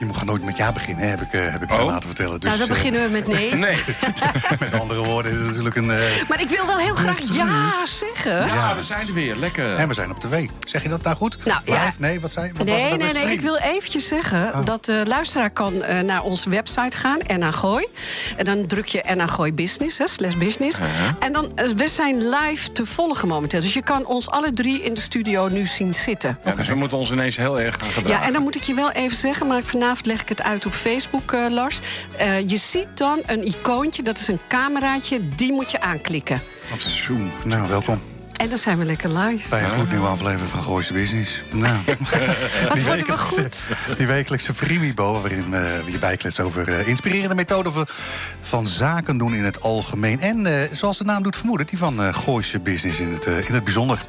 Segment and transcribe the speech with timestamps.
[0.00, 1.84] Je mag nooit met ja beginnen, heb ik, uh, heb ik Oh.
[1.84, 2.40] laten vertellen.
[2.40, 3.54] Dus, nou, dan eh, beginnen we met nee.
[3.66, 3.82] Nee.
[4.60, 5.90] met andere woorden is het natuurlijk een...
[5.90, 8.46] eh, Maar ik wil wel heel graag ja zeggen.
[8.46, 9.36] Ja, we zijn er weer.
[9.36, 9.74] Lekker.
[9.76, 10.48] en we zijn op tv.
[10.64, 11.38] Zeg je dat nou goed?
[11.44, 11.84] Nou, ja.
[11.84, 11.92] Live?
[11.98, 13.32] Nee, wat zei wat was Nee, het nee, nou nee.
[13.34, 17.86] Ik wil eventjes zeggen dat de luisteraar kan eh, naar onze website gaan, NH Gooi.
[18.36, 20.78] En dan druk je NH Gooi Business, hè, slash business.
[21.18, 23.60] En dan, eh, we zijn live te volgen momenteel.
[23.60, 26.38] Dus je kan ons alle drie in de studio nu zien zitten.
[26.44, 28.20] Ja, dus we moeten ons ineens heel erg gaan gedragen.
[28.20, 30.66] Ja, en dan moet ik je wel even zeggen, maar vanavond leg ik het uit
[30.66, 31.80] op Facebook, eh, Lars.
[32.16, 36.42] Eh, je ziet dan een icoontje, dat is een cameraatje, die moet je aanklikken.
[36.76, 37.30] Zoom.
[37.44, 38.09] Nou, welkom
[38.40, 39.48] En dan zijn we lekker live.
[39.48, 41.42] bij een gloednieuwe aflevering van Gooise Business.
[41.50, 41.76] Nou,
[42.68, 43.68] Wat worden we goed?
[43.98, 47.86] die wekelijkse Frimibo, waarin eh, we je bijkletsen over eh, inspirerende methoden van,
[48.40, 50.20] van zaken doen in het algemeen.
[50.20, 53.54] En eh, zoals de naam doet vermoeden, die van eh Gooise Business in het, in
[53.54, 54.04] het bijzonder.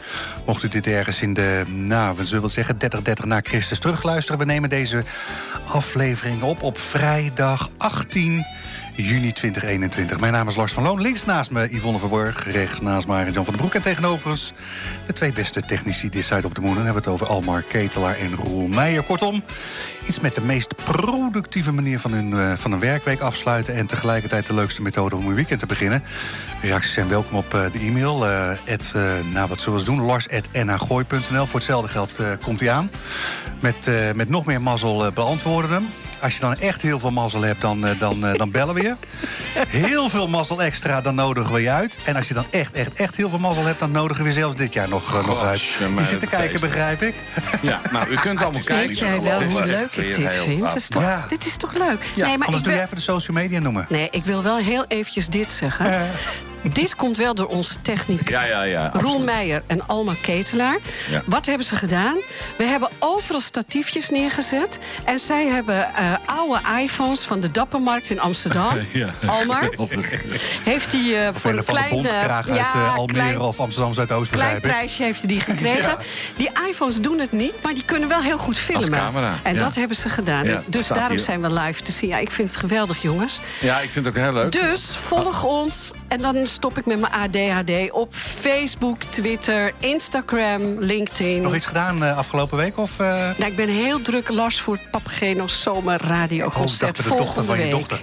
[0.46, 4.40] Mocht u dit ergens in de, nou, we zullen zeggen, 30, 30 na Christus terugluisteren.
[4.40, 5.04] We nemen deze
[5.66, 8.46] aflevering op op vrijdag 18
[8.96, 10.20] juni 2021.
[10.20, 11.02] Mijn naam is Lars van Loon.
[11.02, 12.52] Links naast me Yvonne Verborg.
[12.52, 13.74] Rechts naast me Jan van den Broek.
[13.74, 14.54] En tegenover ons
[15.06, 16.76] de twee beste technici this side of the moon.
[16.76, 19.04] Dan hebben we het over Almar Ketelaar en Roel Meijer.
[19.04, 19.44] Kortom,
[20.08, 23.76] iets met de meest productieve manier van hun, eh, van een werkweek afsluiten...
[23.76, 26.04] en tegelijkertijd de leukste methode om een weekend te beginnen.
[26.62, 28.28] Reacties zijn welkom op eh, de e-mail.
[28.28, 28.94] eh, at,
[29.34, 30.02] nou, wat doen?
[30.02, 31.46] lars.nhgooi.nl.
[31.46, 32.92] Voor hetzelfde geld komt hij aan.
[33.60, 35.88] Met, met nog meer mazzel beantwoorden hem.
[36.22, 38.82] Als je dan echt heel veel mazzel hebt, dan, eh, dan, eh, dan bellen we
[38.82, 38.96] je.
[39.68, 42.00] Heel veel mazzel extra, dan nodigen we je uit.
[42.06, 43.80] En als je dan echt, echt, echt heel veel mazzel hebt...
[43.80, 45.62] dan nodigen we je zelfs dit jaar nog, eh, nog uit.
[45.62, 46.62] Je zit te kijken, feest.
[46.74, 47.16] begrijp ik.
[47.62, 48.88] Ja, nou, u kunt allemaal kijken.
[48.88, 50.64] Weet jij wel Het is hoe leuk ik dit vind?
[50.66, 50.74] af.
[50.74, 51.26] Dit is toch, Ja.
[51.30, 52.04] dit is toch leuk?
[52.16, 53.86] Ja, nee, maar Anders ik doe wil, jij even de social media noemen.
[53.90, 56.02] nee, ik wil wel heel eventjes dit zeggen.
[56.62, 58.30] Dit komt wel door onze techniek.
[58.30, 58.90] Ja, ja, ja.
[58.94, 59.26] Roel absoluut.
[59.26, 60.78] Meijer en Alma Ketelaar.
[61.10, 61.22] Ja.
[61.26, 62.18] Wat hebben ze gedaan?
[62.58, 64.80] We hebben overal statiefjes neergezet.
[65.04, 68.70] En zij hebben eh, oude iPhones van de Dappermarkt in Amsterdam.
[68.94, 69.10] Ja.
[69.26, 69.70] Almar.
[70.64, 73.60] heeft hij eh, voor Of een van de eh, uit ja, eh, Almere klein- of
[73.60, 75.98] Amsterdam Zuidoost, Klein prijsje heeft hij die gekregen.
[76.38, 78.90] Die iPhones doen het niet, maar die kunnen wel heel goed filmen.
[78.92, 79.60] camera, en ja.
[79.60, 80.46] dat hebben ze gedaan.
[80.46, 81.20] Ja, dus daarom hier.
[81.20, 82.10] zijn we live te zien.
[82.10, 83.40] Ja, ik vind het geweldig, jongens.
[83.60, 84.52] Ja, ik vind het ook heel leuk.
[84.52, 85.92] Dus volg ons.
[86.08, 91.42] En dan stop ik met mijn ADHD op Facebook, Twitter, Instagram, LinkedIn.
[91.42, 92.78] Nog iets gedaan eh, afgelopen week?
[92.78, 93.08] Of, eh,
[93.38, 97.16] Nou, ik ben heel druk Lars voor het Papageno Zomer Radio Oh, dacht bij de
[97.16, 97.72] dochter van je week.
[97.72, 98.02] dochter.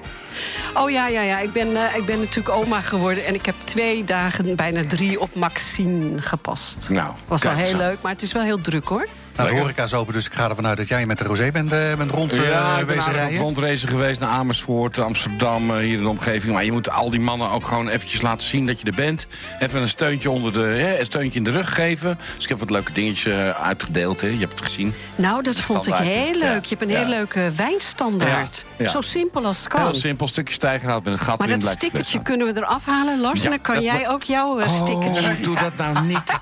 [0.75, 1.38] Oh ja, ja, ja.
[1.38, 3.26] Ik ben, eh, ik ben natuurlijk oma geworden.
[3.26, 6.88] En ik heb twee dagen, bijna drie, op Maxine gepast.
[6.91, 9.06] Nou, Was wel heel leuk, maar het is wel heel druk hoor.
[9.38, 11.50] Nou, de horeca is open, dus ik ga ervan uit dat jij met de Rosé
[11.50, 15.97] bent, eh, bent rond eh, Ja, ik ben rondreizen geweest naar Amersfoort, Amsterdam, eh, hier
[15.97, 16.53] in de omgeving.
[16.53, 19.27] Maar je moet al die mannen ook gewoon eventjes laten zien dat je er bent.
[19.59, 22.19] Even een steuntje, onder de, hè, een steuntje in de rug geven.
[22.34, 24.21] Dus ik heb wat leuke dingetjes eh, uitgedeeld.
[24.21, 24.27] Hè.
[24.27, 24.94] Je hebt het gezien.
[25.16, 26.43] Nou, dat vond ik heel leuk.
[26.43, 26.98] Ja, Je hebt een ja.
[26.98, 28.65] heel leuke wijnstandaard.
[28.77, 28.91] Ja, ja.
[28.91, 29.81] Zo simpel als het kan.
[29.81, 32.60] Heel simpel, stukje stijgerhout met een gat Maar dat blijft de fles stickertje kunnen we
[32.60, 33.38] eraf halen, Lars.
[33.38, 35.31] Ja, en dan kan dat jij ook jouw eh, stickertje.
[35.31, 36.41] Oh, doe dat nou niet.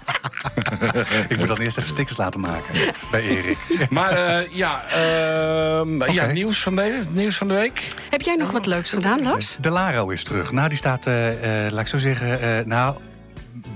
[1.28, 2.74] Ik moet dan eerst even stickers laten maken
[3.10, 3.56] bij Erik.
[3.90, 7.88] Maar eh, ja, ehm, ja nieuws, van de, nieuws van de week.
[8.10, 9.56] Heb jij nog wat leuks gedaan, Lars?
[9.60, 10.52] De Laro is terug.
[10.52, 12.96] Nou, die staat, eh, eh, laat ik zo zeggen, eh, nou...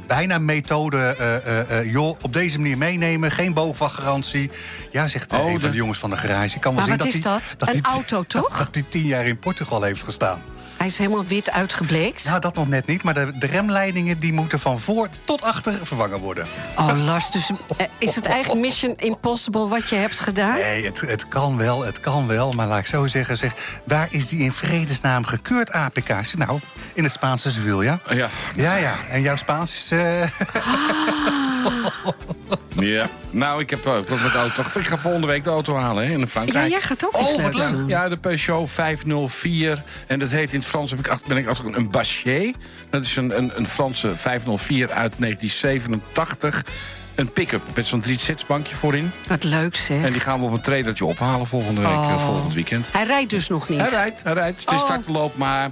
[0.06, 4.50] Bijna methode, eh, eh, eh, joh, op deze manier meenemen, geen boogwachtgarantie.
[4.90, 6.54] Ja, zegt Oh, een van de- de jongens van de garage.
[6.54, 7.68] Ik kan wel Maar zien wat dat is hij- dat?
[7.74, 8.58] Een hij- auto, toch?
[8.58, 10.42] Dat hij tien jaar in Portugal heeft gestaan.
[10.80, 12.24] Hij is helemaal wit uitgebleekt.
[12.24, 15.74] Nou, dat nog net niet, maar de, de remleidingen die moeten van voor tot achter
[15.82, 16.46] vervangen worden.
[16.76, 20.54] Oh, Lars, dus eh, is het eigenlijk Mission Impossible wat je hebt gedaan?
[20.54, 22.52] Nee, het, het kan wel, het kan wel.
[22.52, 23.52] Maar laat ik zo zeggen, zeg,
[23.84, 26.34] waar is die in vredesnaam gekeurd, APK?
[26.36, 26.60] Nou,
[26.92, 27.98] in het Spaanse Sevilla.
[28.08, 28.28] Ja.
[28.56, 28.94] Ja, ja.
[29.10, 29.90] En jouw Spaans is...
[29.90, 30.22] eh,
[32.96, 33.08] ja.
[33.30, 34.62] Nou, ik heb eh, ik was met de auto.
[34.74, 36.70] Ik ga volgende week de auto halen hè, in Ja, Frankrijk.
[36.70, 37.74] jij gaat ook Oh, wat leuk.
[37.86, 39.82] Ja, de Peugeot 504.
[40.06, 42.54] En dat heet in het Frans, heb ik ben ik achter een Bachier.
[42.90, 46.64] Dat is een, een, een Franse 504 uit 1987.
[47.14, 49.12] Een pick-up met zo'n drie zitsbankje voorin.
[49.26, 50.02] Wat leuk zeg.
[50.04, 52.10] En die gaan we op een trailertje ophalen volgende week, Oh.
[52.10, 52.86] eh, volgend weekend.
[52.92, 53.78] Hij rijdt dus nog niet.
[53.80, 54.60] Hij rijdt, hij rijdt.
[54.60, 54.84] Het is Oh.
[54.84, 55.68] startloop, maar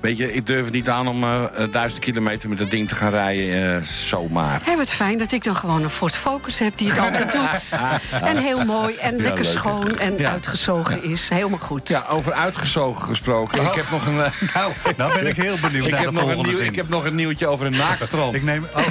[0.00, 2.88] weet je, ik durf het niet aan om eh, eh, duizend kilometer met dat ding
[2.88, 3.74] te gaan rijden.
[3.76, 4.60] eh, zomaar.
[4.64, 7.80] Hé, wat fijn dat ik dan gewoon een Ford Focus heb die het altijd doet.
[8.28, 10.30] En heel mooi en lekker leuk, schoon en Ja.
[10.30, 11.28] uitgezogen is.
[11.28, 11.88] Helemaal goed.
[11.88, 13.62] Ja, over uitgezogen gesproken.
[13.62, 14.16] Ik heb nog een,
[14.54, 16.66] Nou, nou ben ik heel benieuwd ik naar heb de nog een volgende nieuw, zin.
[16.68, 18.34] ik heb nog een nieuwtje over een naakstrand.
[18.34, 18.66] Ik neem...
[18.74, 18.84] Oh,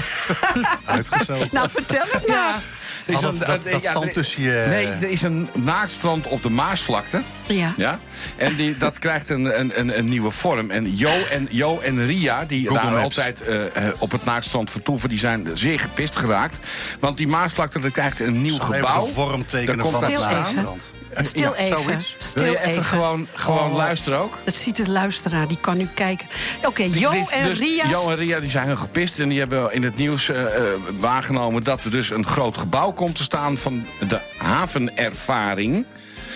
[0.85, 1.47] uitgezogen.
[1.51, 2.61] Nou, vertel het maar.
[3.05, 6.27] Er is een- dat- dat- dat ja, zand tussen je- Nee, er is een naaktstrand
[6.27, 7.21] op de Maasvlakte.
[7.47, 7.73] Ja.
[7.77, 7.99] Ja?
[8.35, 10.71] En die, dat krijgt een, een, een, een nieuwe vorm.
[10.71, 13.03] En Jo en, jo en Ria, die Google daar Maps.
[13.03, 15.09] altijd eh, eh, op het naaktstrand vertoeven...
[15.09, 16.59] die zijn zeer gepist geraakt.
[16.99, 18.95] Want die Maasvlakte dat krijgt een nieuw Zal gebouw.
[19.03, 20.13] Even de vorm tekenen van het.
[20.19, 20.89] Naastrand.
[21.21, 21.81] Stil Ja, even.
[21.83, 22.15] zoiets.
[22.17, 23.75] Stil Wil je even, gewoon, gewoon Oh.
[23.75, 24.37] luisteren ook?
[24.43, 26.27] Dat ziet de luisteraar, die kan nu kijken.
[26.65, 27.89] Oké, Jo Dit en dus- Ria's...
[27.89, 30.61] Jo en Ria die zijn gepist en die hebben in het nieuws eh, eh,
[30.99, 31.63] waargenomen...
[31.63, 35.85] dat er dus een groot gebouw komt te staan van de havenervaring.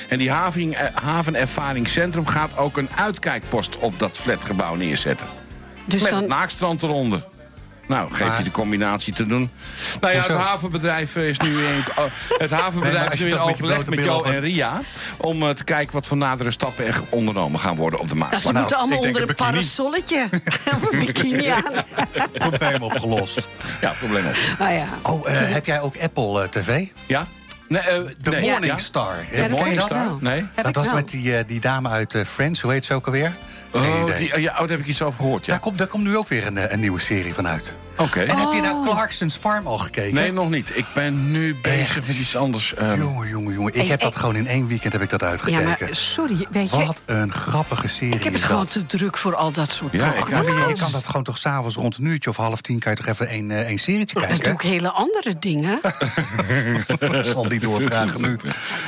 [0.10, 5.27] En die haven, eh, havenervaringscentrum gaat ook een uitkijkpost op dat flatgebouw neerzetten.
[5.86, 7.24] dus Met dan, het naakstrand eronder.
[7.92, 9.50] Nou, geef Maar- je de combinatie te doen.
[10.02, 11.84] Nou ja, het havenbedrijf is nu in,
[12.38, 14.82] het Nee, havenbedrijf als is nu in overleg met billen Jo op een- en Ria...
[15.18, 18.28] om eh, te kijken wat voor nadere stappen er ondernomen gaan worden op de nou,
[18.28, 18.60] ze Maasvlakte.
[18.60, 20.30] moeten allemaal ik denk onder een parasolletje.
[20.76, 21.64] Of een bikini aan.
[22.50, 23.50] Probleem opgelost.
[23.82, 24.36] Ja, probleem op.
[24.60, 24.86] Nou ja.
[25.02, 26.86] Oh, eh, heb jij ook Apple eh, TV?
[27.06, 27.28] Ja?
[27.68, 28.78] Nee, eh, De nee, Morning ja?
[28.78, 29.16] Star.
[29.18, 29.90] Ja, Ken dat je ken ik dat?
[29.90, 30.18] wel.
[30.22, 30.46] Nee.
[30.62, 33.34] Dat was met die, eh, die dame uit Friends, hoe heet ze ook alweer?
[33.72, 35.52] Oh, die, oh, ja, oh, daar heb ik iets over gehoord, ja.
[35.52, 37.76] Daar, komt, daar komt nu ook weer een, eh, een nieuwe serie van uit.
[37.98, 38.20] Oké.
[38.20, 38.62] En heb je Oh.
[38.62, 40.14] naar Clarkson's Farm al gekeken?
[40.14, 40.72] Nee, nog niet.
[40.78, 42.08] Ik ben nu bezig Echt?
[42.08, 42.74] met iets anders.
[42.76, 43.74] ehm, Jongen, jongen, jongen.
[43.74, 45.66] Ik Hey, heb dat gewoon in één weekend heb ik dat Ja, uitgekeken.
[45.80, 46.86] maar sorry, weet je...
[46.86, 50.08] Wat een grappige serie Ik heb het gewoon te druk voor al dat soort Ja,
[50.08, 50.58] ik- programma's.
[50.60, 52.80] Ja, je, kan dat gewoon toch s'avonds rond een uurtje of half tien...
[52.80, 54.54] kan je toch even één, eh, één serietje Dat doe kijken?
[54.54, 55.80] ik hele andere dingen.
[57.00, 58.38] Ik zal niet doorvragen nu.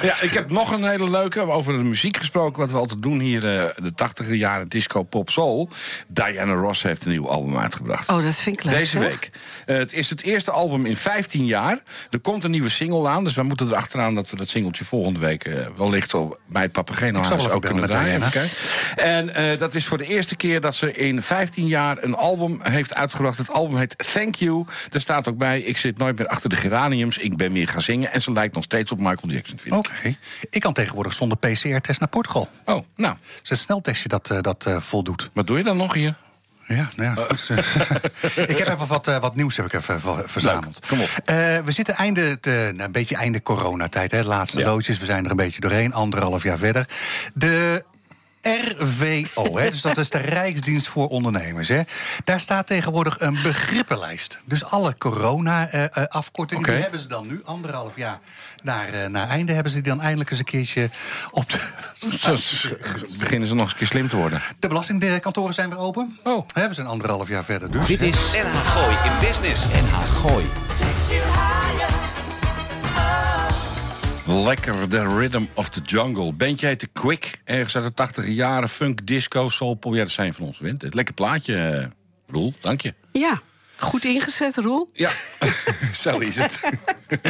[0.01, 2.59] Ja, ik heb nog een hele leuke over de muziek gesproken.
[2.59, 5.69] Wat we altijd doen hier, eh, de 80er jaren disco pop soul.
[6.07, 8.09] Diana Ross heeft een nieuw album uitgebracht.
[8.09, 8.73] Oh, dat vind ik leuk.
[8.73, 9.29] Deze week.
[9.65, 11.79] Eh, het is het eerste album in 15 jaar.
[12.09, 13.23] Er komt een nieuwe single aan.
[13.23, 15.45] Dus wij moeten erachteraan dat we dat singeltje volgende week...
[15.45, 18.49] eh, wellicht al bij het Papageno Ik zal wel Huis ook even kunnen draaien.
[18.95, 22.59] En eh, dat is voor de eerste keer dat ze in 15 jaar een album
[22.61, 23.37] heeft uitgebracht.
[23.37, 24.65] Het album heet Thank You.
[24.91, 27.17] Er staat ook bij, ik zit nooit meer achter de geraniums.
[27.17, 28.11] Ik ben weer gaan zingen.
[28.11, 29.79] En ze lijkt nog steeds op Michael Jackson, vind ik.
[29.79, 30.15] Oké.
[30.49, 32.49] Ik kan tegenwoordig zonder PCR-test naar Portugal.
[32.65, 35.29] Oh, nou, Het is een sneltestje dat, eh, dat eh, voldoet.
[35.33, 36.15] wat doe je dan nog hier?
[36.67, 37.25] Ja, nou ja.
[37.25, 37.49] goed.
[38.49, 40.79] ik heb even wat, eh, wat nieuws heb ik even ver- verzameld.
[40.81, 41.09] Leuk, kom op.
[41.25, 44.11] Eh, we zitten einde, te, nou, een beetje einde coronatijd.
[44.11, 44.65] Hè, de laatste Ja.
[44.65, 44.99] doosjes.
[44.99, 46.87] We zijn er een beetje doorheen, anderhalf jaar verder.
[47.33, 47.83] De
[48.43, 51.67] RVO, hè, dus dat is de Rijksdienst voor Ondernemers.
[51.67, 51.81] Hè.
[52.23, 54.39] Daar staat tegenwoordig een begrippenlijst.
[54.45, 56.73] Dus alle corona-afkortingen, Oké.
[56.73, 58.19] die hebben ze dan nu, anderhalf jaar
[58.63, 59.53] naar, eh, naar einde...
[59.53, 60.89] hebben ze die dan eindelijk eens een keertje
[61.31, 61.59] op de...
[63.19, 64.41] Beginnen ze nog eens een keer slim te worden.
[64.59, 66.17] De belastingkantoren zijn weer open.
[66.23, 66.47] Oh.
[66.53, 67.87] Hè, we zijn anderhalf jaar verder dus.
[67.87, 69.63] Dit is NH Gooi in Business.
[69.65, 70.45] NH Gooi.
[74.41, 76.33] Lekker, The Rhythm of the Jungle.
[76.33, 77.41] Bandje heet The Quick.
[77.43, 78.69] Ergens uit de 80 jaren.
[78.69, 79.93] Funk, disco, soulpop.
[79.93, 80.93] Ja, dat zijn van ons gewend.
[80.93, 81.85] Lekker plaatje, eh,
[82.27, 82.53] Roel.
[82.59, 82.93] Dank je.
[83.11, 83.41] Ja,
[83.77, 84.89] goed ingezet, Roel.
[84.93, 85.11] Ja,
[86.03, 86.59] zo is het.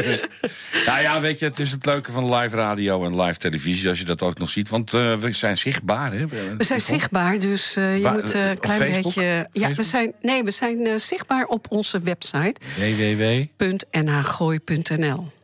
[0.85, 3.89] nou ja, weet je, het is het leuke van live radio en live televisie...
[3.89, 4.69] als je dat ook nog ziet.
[4.69, 6.27] Want eh, we zijn zichtbaar, hè?
[6.57, 9.03] We zijn zichtbaar, dus eh, je moet een klein Facebook?
[9.03, 9.47] beetje...
[9.51, 13.45] Ja, we zijn, nee, we zijn zichtbaar op onze website www.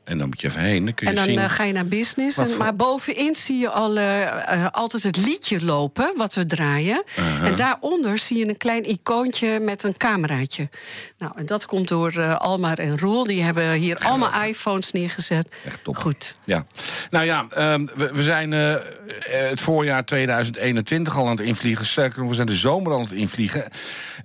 [0.10, 0.86] En dan moet je even heen.
[0.86, 1.40] Dan kun je En dan zien...
[1.44, 2.38] eh, ga je naar business.
[2.38, 4.22] En, voor- maar bovenin zie je al, eh,
[4.54, 7.04] eh, altijd het liedje lopen, wat we draaien.
[7.20, 7.48] Uh-huh.
[7.48, 10.70] En daaronder zie je een klein icoontje met een cameraatje.
[11.18, 13.24] Nou, en dat komt door eh, Almar en Roel.
[13.24, 15.50] Die hebben hier allemaal iPhones neergezet.
[15.66, 15.98] Echt top.
[15.98, 16.38] Goed.
[16.46, 16.66] Ja.
[17.10, 21.86] Nou ja, ehm, we, we zijn het voorjaar 2021 al aan het invliegen.
[21.86, 23.70] Sterker nog, we zijn de zomer al aan het invliegen.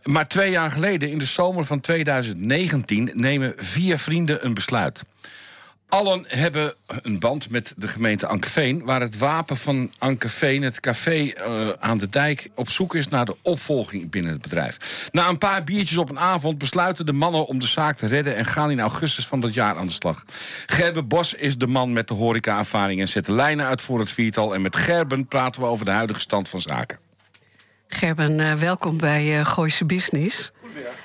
[0.03, 3.11] Maar twee jaar geleden, in de zomer van 2019...
[3.14, 5.03] nemen vier vrienden een besluit.
[5.88, 8.85] Allen hebben een band met de gemeente Ankeveen...
[8.85, 12.50] waar het wapen van Ankeveen, het café eh, aan de dijk...
[12.55, 15.09] op zoek is naar de opvolging binnen het bedrijf.
[15.12, 18.37] Na een paar biertjes op een avond besluiten de mannen om de zaak te redden...
[18.37, 20.25] en gaan in augustus van dat jaar aan de slag.
[20.67, 23.00] Gerben Bos is de man met de horeca-ervaring...
[23.00, 24.55] en zet de lijnen uit voor het viertal.
[24.55, 26.99] En met Gerben praten we over de huidige stand van zaken.
[27.88, 30.53] Gerben, eh, welkom bij eh Gooise Business.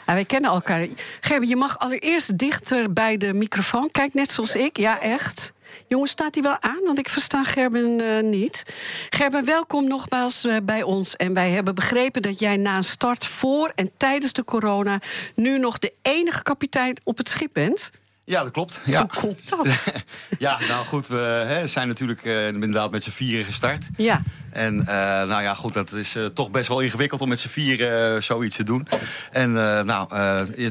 [0.09, 0.87] Ja, wij kennen elkaar.
[1.19, 3.91] Gerben, je mag allereerst dichter bij de microfoon.
[3.91, 4.77] Kijk, net zoals ik.
[4.77, 5.53] Ja, echt.
[5.87, 6.81] Jongens, staat hij wel aan?
[6.83, 8.63] Want ik versta Gerben eh, niet.
[9.09, 11.15] Gerben, welkom nogmaals eh, bij ons.
[11.15, 14.99] En wij hebben begrepen dat jij na een start voor en tijdens de corona...
[15.35, 17.91] nu nog de enige kapitein op het schip bent.
[18.29, 18.81] Ja, dat klopt.
[18.85, 18.99] Ja.
[18.99, 19.67] Hoe komt dat?
[20.39, 23.89] ja, nou goed, we hè, zijn natuurlijk uh, inderdaad met z'n vieren gestart.
[23.97, 24.21] Ja.
[24.51, 24.85] En uh,
[25.23, 28.55] nou ja, goed, dat is uh, toch best wel ingewikkeld om met z'n vieren zoiets
[28.55, 28.87] te doen.
[29.31, 29.53] En
[29.85, 30.07] nou,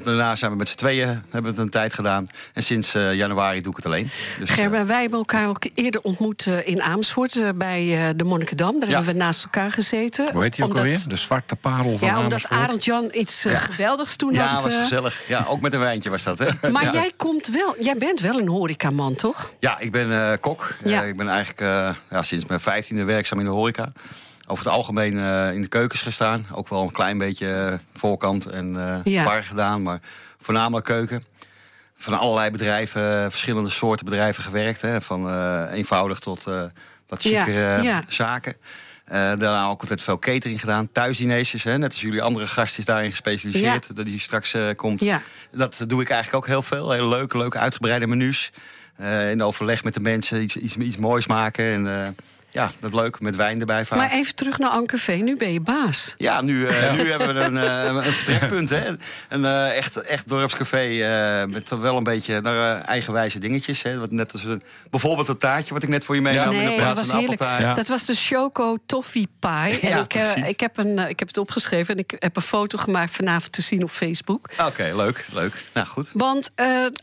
[0.05, 2.27] daarna zijn we met z'n tweeën, hebben we het een tijd gedaan.
[2.55, 4.11] En sinds januari doe ik het alleen.
[4.39, 8.81] Dus, Gerben, wij hebben elkaar ook eerder ontmoet in Amersfoort bij de Monnikendam.
[8.81, 8.97] Daar ja.
[8.97, 10.33] hebben we naast elkaar gezeten.
[10.33, 10.87] Hoe heet hij ook omdat...
[10.87, 11.09] alweer?
[11.09, 13.59] De zwarte parel van Ja, omdat Arend Jan iets ja.
[13.59, 14.63] geweldigs toen ja, had.
[14.63, 15.29] Ja, was gezellig.
[15.29, 16.71] Ja, ook met een wijntje was dat, hè?
[16.71, 19.53] Maar jij komt wel, jij bent wel een horecaman, toch?
[19.59, 20.75] Ja, ik ben uh, kok.
[20.85, 21.03] Ja.
[21.03, 23.93] Uh, ik ben eigenlijk uh, ja, sinds mijn vijftiende werkzaam in de horeca.
[24.47, 25.17] Over het algemeen
[25.55, 26.47] in de keukens gestaan.
[26.53, 29.25] Ook wel een klein beetje voorkant en ja.
[29.25, 30.01] bar gedaan, maar
[30.39, 31.25] voornamelijk keuken.
[31.97, 34.81] Van allerlei bedrijven, verschillende soorten bedrijven gewerkt.
[34.81, 35.33] Hè, van
[35.71, 36.45] eenvoudig tot
[37.07, 38.03] wat chicere ja.
[38.09, 38.55] zaken.
[39.09, 40.93] Uh, daarna ook altijd veel catering gedaan.
[40.93, 43.97] Thuisdineetjes, net als jullie andere gast is daarin gespecialiseerd.
[43.97, 45.05] Dat die straks uh, komt.
[45.53, 46.91] Dat doe ik eigenlijk ook heel veel.
[46.91, 48.51] Hele leuke, leuke uitgebreide menus.
[49.01, 51.65] Uh, in overleg met de mensen iets, iets, iets moois maken.
[51.65, 52.17] En,
[52.59, 53.99] ja, dat leuk, met wijn erbij vaak.
[53.99, 56.15] Maar even terug naar Ankervee, nu ben je baas.
[56.17, 58.71] Ja, nu, uh, nu hebben we een, uh, een vertrekpunt.
[58.71, 58.87] Hè.
[59.29, 63.83] Een uh, echt, echt dorpscafé met wel een beetje naar, eigenwijze dingetjes.
[63.83, 63.99] Hè.
[63.99, 66.55] Wat net als een, bijvoorbeeld het taartje wat ik net voor je meenam.
[66.55, 67.41] Ja, nee, dat was heerlijk.
[67.41, 67.75] Ja.
[67.75, 69.81] Dat was de Choco Toffee Pie.
[69.81, 70.15] En ik,
[70.47, 73.63] ik, heb een, ik heb het opgeschreven en ik heb een foto gemaakt vanavond te
[73.63, 74.49] zien op Facebook.
[74.67, 75.65] Oké, leuk, leuk.
[75.75, 76.11] Nou, goed.
[76.13, 76.51] Want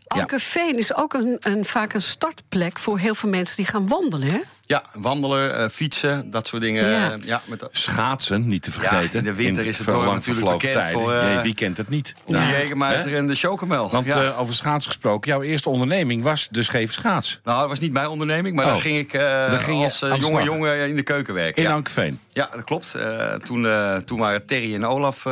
[0.07, 4.27] Ankerveen is ook een, een, vaak een startplek voor heel veel mensen die gaan wandelen,
[4.27, 4.39] hè?
[4.67, 6.89] Ja, wandelen, uh, fietsen, dat soort dingen.
[6.89, 7.17] Ja.
[7.23, 9.09] ja met Schaatsen, niet te vergeten.
[9.11, 10.99] Ja, in de winter in is het lang natuurlijk bekend tijden.
[10.99, 11.11] voor...
[11.11, 12.13] Uh, wie kent het niet?
[12.25, 13.89] De nou, Jägermeister en de Chocomel.
[13.89, 14.23] Want ja.
[14.23, 17.39] uh, over schaatsen gesproken, jouw eerste onderneming was de Scheef Schaats.
[17.43, 18.71] Nou, dat was niet mijn onderneming, maar oh.
[18.71, 21.63] daar ging ik daar ging als jonge jongen in de keuken werken.
[21.63, 21.75] In ja.
[21.75, 22.19] Ankveen?
[22.33, 22.97] Ja, dat klopt.
[23.43, 23.67] toen,
[24.05, 25.25] toen waren Terry en Olaf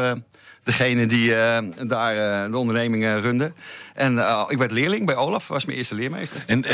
[0.63, 3.45] degene die uh, daar uh, de onderneming uh,
[3.93, 6.43] En ik werd leerling bij Olaf, was mijn eerste leermeester.
[6.47, 6.65] En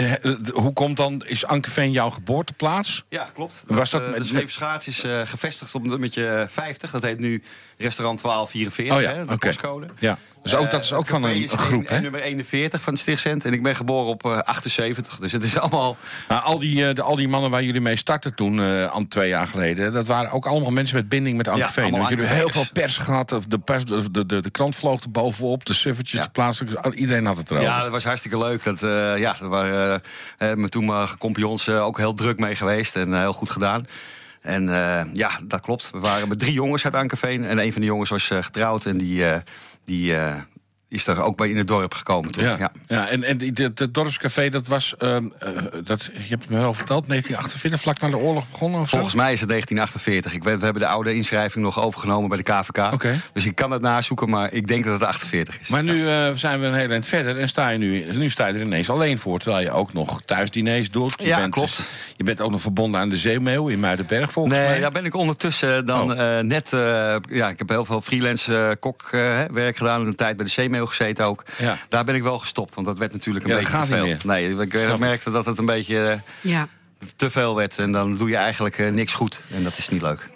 [0.53, 3.05] hoe komt dan, is Ankeveen jouw geboorteplaats?
[3.09, 3.63] Ja, klopt.
[3.67, 6.91] Was dat, de Scheef Schaats is gevestigd op nummertje 50.
[6.91, 7.43] Dat heet nu
[7.77, 9.09] restaurant 1244, oh, ja.
[9.09, 9.49] hè, de okay.
[9.49, 9.88] postcode.
[9.99, 10.17] Ja.
[10.43, 12.00] Dus ook, dat is ook van een, groep, hè?
[12.00, 13.46] nummer 41 van het Stichtcent.
[13.46, 15.15] En ik ben geboren op uh, 78.
[15.19, 15.98] Dus het is allemaal...
[16.27, 19.29] Nou, al, die, uh, de, al die mannen waar jullie mee startten toen, aan twee
[19.29, 19.93] jaar geleden...
[19.93, 21.84] dat waren ook allemaal mensen met binding met Ankeveen.
[21.84, 23.36] Ja, jullie hebben heel veel pers gehad.
[23.48, 25.65] De, pers, de, de, de, krant vloog er bovenop.
[25.65, 26.96] De suffertjes, de plaatselijke...
[26.96, 27.69] Iedereen had het erover.
[27.69, 28.63] Ja, dat was hartstikke leuk.
[28.63, 28.79] Dat,
[29.19, 30.01] ja, daar waren
[30.38, 32.96] mijn toenmalige compagnons ook heel druk mee geweest.
[32.96, 33.86] En heel goed gedaan.
[34.41, 35.91] En uh, ja, dat klopt.
[35.91, 37.43] We waren met drie jongens uit Ankeveen.
[37.46, 38.86] En een van de jongens was uh, getrouwd.
[38.86, 39.36] En die, uh,
[39.86, 40.13] die
[40.89, 42.31] is daar ook bij in het dorp gekomen.
[42.31, 42.43] Toen.
[42.43, 42.72] Ja, ja.
[42.88, 45.22] ja en, en het dorpscafé, dat was, uh, uh,
[45.84, 48.79] dat, je hebt het me wel verteld, 1948, vlak na de oorlog begonnen?
[48.79, 50.34] Of Volgens mij is het 1948.
[50.34, 52.93] Ik weet, we hebben de oude inschrijving nog overgenomen bij de KVK.
[52.93, 53.19] Okay.
[53.34, 55.67] Dus ik kan het nazoeken, maar ik denk dat het 48 is.
[55.67, 58.48] Maar nu uh, zijn we een heel eind verder en sta je nu, nu sta
[58.48, 59.39] je er ineens alleen voor.
[59.39, 61.13] Terwijl je ook nog thuisdiners doet.
[61.17, 61.77] Je ja, bent, klopt.
[61.77, 64.74] Dus, je bent ook nog verbonden aan de Zeemeeuw in Muidenberg volgens nee, mij.
[64.74, 66.39] Nee, daar ben ik ondertussen dan oh.
[66.39, 66.69] net...
[67.29, 70.08] ja, ik heb heel veel freelance kokwerk gedaan.
[70.08, 71.43] Een tijd bij de Zeemeeuw gezeten ook.
[71.57, 71.77] Ja.
[71.89, 74.05] Daar ben ik wel gestopt, want dat werd natuurlijk een ja, beetje te veel.
[74.25, 76.67] Nee, ik Snap merkte dat het een beetje ja.
[77.15, 77.77] te veel werd.
[77.77, 79.41] En dan doe je eigenlijk uh, niks goed.
[79.53, 80.29] En dat is niet leuk.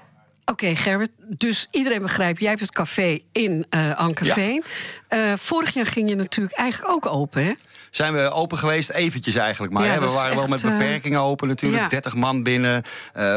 [0.45, 1.09] Oké, okay, Gerrit.
[1.17, 4.09] Dus iedereen begrijpt, jij hebt het café in uh.
[4.21, 4.62] Ja.
[5.09, 7.53] Uh, vorig jaar ging je natuurlijk eigenlijk ook open, hè?
[7.89, 9.73] Zijn we open geweest, eventjes eigenlijk.
[9.73, 11.81] Maar ja, we waren wel met beperkingen open natuurlijk.
[11.83, 11.89] Ja.
[11.89, 12.83] 30 man binnen,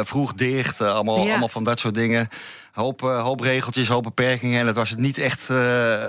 [0.03, 2.29] vroeg dicht, allemaal, allemaal van dat soort dingen
[2.77, 4.61] hoop, uh, hoop regeltjes, hoop beperkingen.
[4.61, 6.05] En dat was het niet echt uh,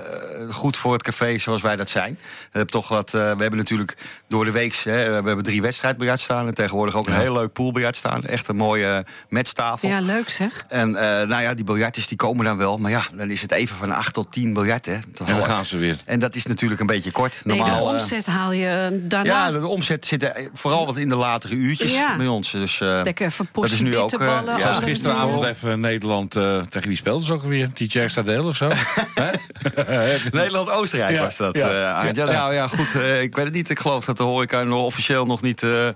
[0.50, 2.18] goed voor het café zoals wij dat zijn.
[2.20, 3.96] We hebben, toch wat, uh, we hebben natuurlijk
[4.26, 4.74] door de week...
[4.74, 6.46] Hè, we hebben drie wedstrijdbiljart staan.
[6.46, 7.14] En tegenwoordig ook ja.
[7.14, 8.24] een heel leuk poolbiljart staan.
[8.24, 9.88] Echt een mooie matchtafel.
[9.88, 10.64] Ja, leuk zeg.
[10.68, 12.76] En nou ja, die biljartjes die komen dan wel.
[12.76, 14.94] Maar ja, dan is het even van 8 tot 10 biljarten.
[14.94, 15.96] En dan gaan ze weer.
[16.04, 17.40] En dat is natuurlijk een beetje kort.
[17.44, 19.30] Nee, Normaal, de omzet haal je daarna.
[19.30, 22.16] Ja, de omzet zit vooral wat in de latere uurtjes ja.
[22.16, 22.50] bij ons.
[22.50, 24.10] Dus, Lekker dat is nu ook.
[24.10, 24.58] ja.
[24.58, 26.36] Zoals gisteravond even Nederland
[26.68, 27.72] tegen wie speelde ze ook weer?
[27.72, 28.68] TJ Stadel of zo?
[30.30, 31.56] Nederland-Oostenrijk ja, was dat.
[31.56, 32.94] Ja, uh, ja, Nou ja, goed.
[32.94, 33.70] Uh, ik weet het niet.
[33.70, 35.62] Ik geloof dat de horeca nog officieel nog niet...
[35.62, 35.88] Uh,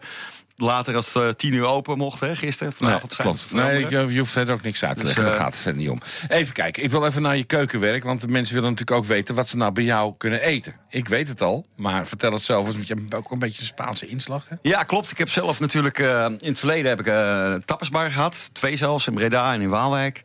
[0.63, 2.73] later als het tien uur open mocht, hè, gisteren.
[2.73, 3.53] Vanavond nee, klopt.
[3.53, 5.23] Nee, je, je, hoeft verder ook niks uit te leggen.
[5.23, 6.01] Dus, uh, Daar gaat het verder niet om.
[6.29, 6.83] Even kijken.
[6.83, 8.05] Ik wil even naar je keukenwerk.
[8.05, 10.75] Want de mensen willen natuurlijk ook weten wat ze nou bij jou kunnen eten.
[10.89, 12.67] Ik weet het al, maar vertel het zelf.
[12.67, 14.49] Want je hebt ook een beetje een Spaanse inslag.
[14.49, 14.57] Hè?
[14.63, 15.11] Ja, klopt.
[15.11, 15.99] Ik heb zelf natuurlijk...
[15.99, 18.51] Uh, in het verleden heb ik uh, tappersbar gehad.
[18.53, 20.23] Twee zelfs, in Breda en in Waalwijk.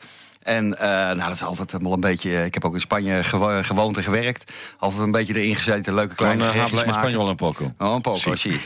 [0.48, 2.46] En nou, dat is altijd wel een beetje...
[2.46, 3.24] Ik heb ook in Spanje
[3.64, 4.52] gewoond en gewerkt.
[4.78, 7.74] Altijd een beetje erin gezeten, leuke kleine Gewoon, gerechtjes in Spanje wel een poco.
[7.78, 8.60] Oh, een poco, zie.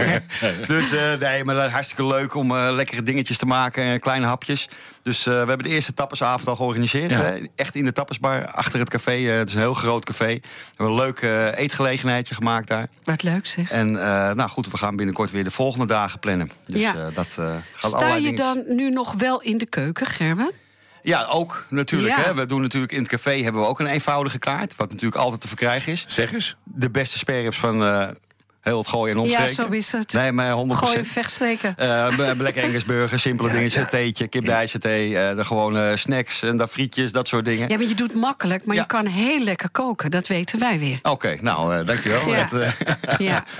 [0.66, 4.00] dus nee, maar dat is hartstikke leuk om lekkere dingetjes te maken.
[4.00, 4.68] kleine hapjes.
[5.02, 7.14] Dus we hebben de eerste tappersavond al georganiseerd.
[7.54, 9.22] Echt in de tappersbar, achter het café.
[9.22, 10.34] het is een heel groot café.
[10.34, 10.40] We
[10.76, 11.22] hebben een leuk
[11.56, 12.88] eetgelegenheidje gemaakt daar.
[13.04, 13.70] Wat leuk zeg.
[13.70, 13.92] En
[14.36, 16.50] nou goed, we gaan binnenkort weer de volgende dagen plannen.
[16.66, 17.10] Dus ja.
[17.14, 17.38] dat
[17.72, 20.50] gaat Sta je dan nu nog wel in de keuken, Gerben?
[21.02, 22.16] Ja, ook natuurlijk.
[22.16, 22.34] Hè.
[22.34, 24.76] We doen natuurlijk in het café hebben we ook een eenvoudige kaart.
[24.76, 26.04] Wat natuurlijk altijd te verkrijgen is.
[26.08, 26.56] Zeg eens.
[26.64, 28.08] De beste sperrips van uh,
[28.60, 29.54] heel het gooien en omstreken.
[29.56, 30.12] Ja, zo is het.
[30.12, 30.66] Nee, maar 100%.
[30.66, 31.74] Gooien, vechtstreken.
[31.78, 33.82] Uh, Black Angus burger, simpele ja, dingetjes.
[33.82, 33.88] Ja.
[33.88, 37.68] Theetje, kipdijsthee, uh, de gewone snacks en dat frietjes, dat soort dingen.
[37.68, 40.10] Ja, maar je doet makkelijk, maar je kan heel lekker koken.
[40.10, 40.98] Dat weten wij weer.
[40.98, 42.34] Oké, okay, nou, dankjewel.
[42.34, 42.48] Ja.
[43.18, 43.44] ja.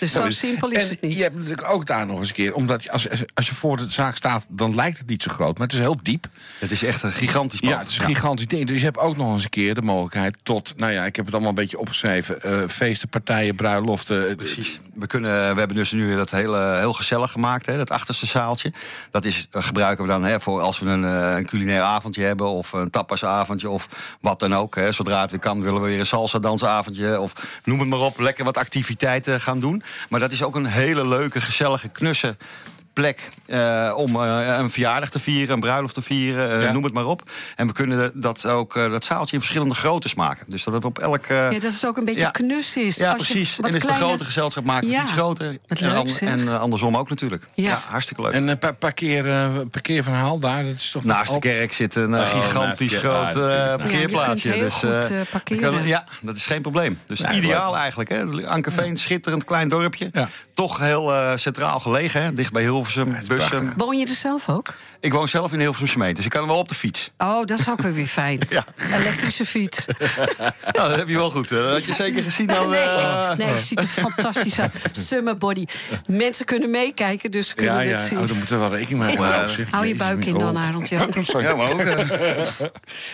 [0.00, 1.16] Dus zo simpel is en het niet.
[1.16, 2.54] Je hebt natuurlijk ook daar nog eens een keer...
[2.54, 5.58] omdat als, als je voor de zaak staat, dan lijkt het niet zo groot...
[5.58, 6.26] maar het is heel diep.
[6.58, 7.72] Het is echt een gigantisch pand.
[7.72, 8.66] Ja, het is een gigantisch ding.
[8.66, 10.72] Dus je hebt ook nog eens een keer de mogelijkheid tot...
[10.76, 12.38] nou ja, ik heb het allemaal een beetje opgeschreven...
[12.44, 14.36] Uh, feesten, partijen, bruiloften.
[14.36, 14.80] Precies.
[14.94, 18.72] We, kunnen, we hebben dus nu dat hele, heel gezellig gemaakt, hè, dat achterste zaaltje.
[19.10, 22.46] Dat is, gebruiken we dan hè, voor als we een, een culinair avondje hebben...
[22.46, 23.88] of een tapasavondje of
[24.20, 24.74] wat dan ook.
[24.74, 24.92] Hè.
[24.92, 27.20] Zodra het weer kan, willen we weer een salsa dansavondje...
[27.20, 27.32] of
[27.64, 29.82] noem het maar op, lekker wat activiteiten gaan doen.
[30.08, 32.36] Maar dat is ook een hele leuke, gezellige, knusse
[32.94, 36.72] plek uh, om uh, een verjaardag te vieren, een bruiloft te vieren, uh, ja.
[36.72, 37.30] noem het maar op.
[37.56, 40.44] En we kunnen dat ook dat zaaltje in verschillende groottes maken.
[40.48, 41.26] Dus dat het op elk.
[41.26, 42.30] ja, dat het ook een beetje ja.
[42.30, 42.96] knus is.
[42.96, 43.58] Ja, precies.
[43.58, 44.00] en is kleine...
[44.00, 45.02] de grote gezelschap maken ja.
[45.02, 45.58] iets groter.
[45.66, 47.46] en, en andersom ook natuurlijk.
[47.54, 48.32] Ja, hartstikke leuk.
[48.32, 49.24] En een uh, parkeer,
[49.70, 53.32] parkeerverhaal daar, dat is toch Naast de kerk zit een oh, gigantisch groot
[53.78, 54.56] parkeerplaatsje.
[54.56, 55.86] Ja, dus goed, parkeren.
[55.86, 56.98] ja, dat is geen probleem.
[57.06, 58.08] Dus ideaal eigenlijk.
[58.08, 58.46] Hè.
[58.46, 60.10] Ankerveen, schitterend klein dorpje.
[60.54, 63.72] Toch heel centraal gelegen, hè, dicht bij Hilversum, Bussum.
[63.76, 64.74] Woon je er zelf ook?
[65.04, 67.12] Ik woon zelf in Hilversum gemeente, dus ik kan wel op de fiets.
[67.18, 68.40] Oh, dat is ook weer fijn.
[68.48, 68.64] ja.
[68.92, 69.86] Elektrische fiets.
[70.76, 71.48] nou, dat heb je wel goed.
[71.48, 72.68] Dat had je zeker gezien dan...
[72.68, 73.34] Nee, uh...
[73.34, 74.72] nee het ziet er fantastisch uit.
[74.92, 75.64] Summer body.
[76.06, 78.06] Mensen kunnen meekijken, dus kunnen ja, het ja.
[78.06, 78.18] zien.
[78.18, 79.66] Oh, dan moeten we wel rekening mee houden.
[79.70, 80.88] Hou je buik in dan, Arend.
[80.88, 81.06] Ja,
[81.38, 81.82] ja maar ook.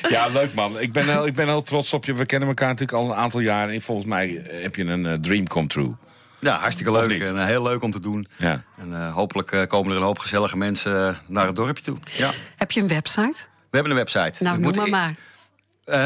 [0.08, 0.80] ja, leuk man.
[0.80, 2.14] Ik ben, heel, ik ben heel trots op je.
[2.14, 3.74] We kennen elkaar natuurlijk al een aantal jaren.
[3.74, 5.94] En volgens mij heb je een uh, dream come true.
[6.40, 7.20] Ja, hartstikke leuk.
[7.20, 8.28] En uh, heel leuk om te doen.
[8.36, 8.62] Ja.
[8.78, 11.96] En uh, hopelijk uh, komen er een hoop gezellige mensen naar het dorpje toe.
[12.16, 12.30] Ja.
[12.56, 13.36] Heb je een website?
[13.70, 14.42] We hebben een website.
[14.42, 15.14] Nou, noem maar maar.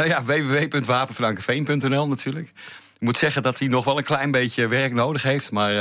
[0.06, 2.46] ja, www.wapenfrankeveen.nl natuurlijk.
[2.94, 5.72] Ik moet zeggen dat hij nog wel een klein beetje werk nodig heeft, maar...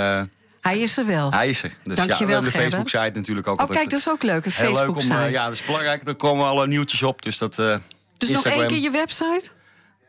[0.61, 1.31] hij is er wel.
[1.31, 1.73] Hij is er.
[1.83, 4.45] Dus Dank ja, je wel, de Facebook-site natuurlijk ook Oh, kijk, dat is ook leuk,
[4.45, 5.29] een Facebook-site.
[5.29, 6.07] ja, dat is belangrijk.
[6.07, 7.55] Er komen alle nieuwtjes op, dus dat...
[7.55, 7.79] dus
[8.17, 8.43] Instagram.
[8.43, 9.49] nog één keer je website?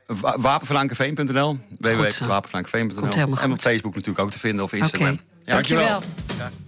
[0.07, 5.09] Wapenvlankeveen.nl www.wapenvlankeveen.nl En op Facebook natuurlijk ook te vinden of Instagram.
[5.13, 5.25] Okay.
[5.45, 5.87] Ja, Dankjewel.
[5.89, 6.64] Dankjewel.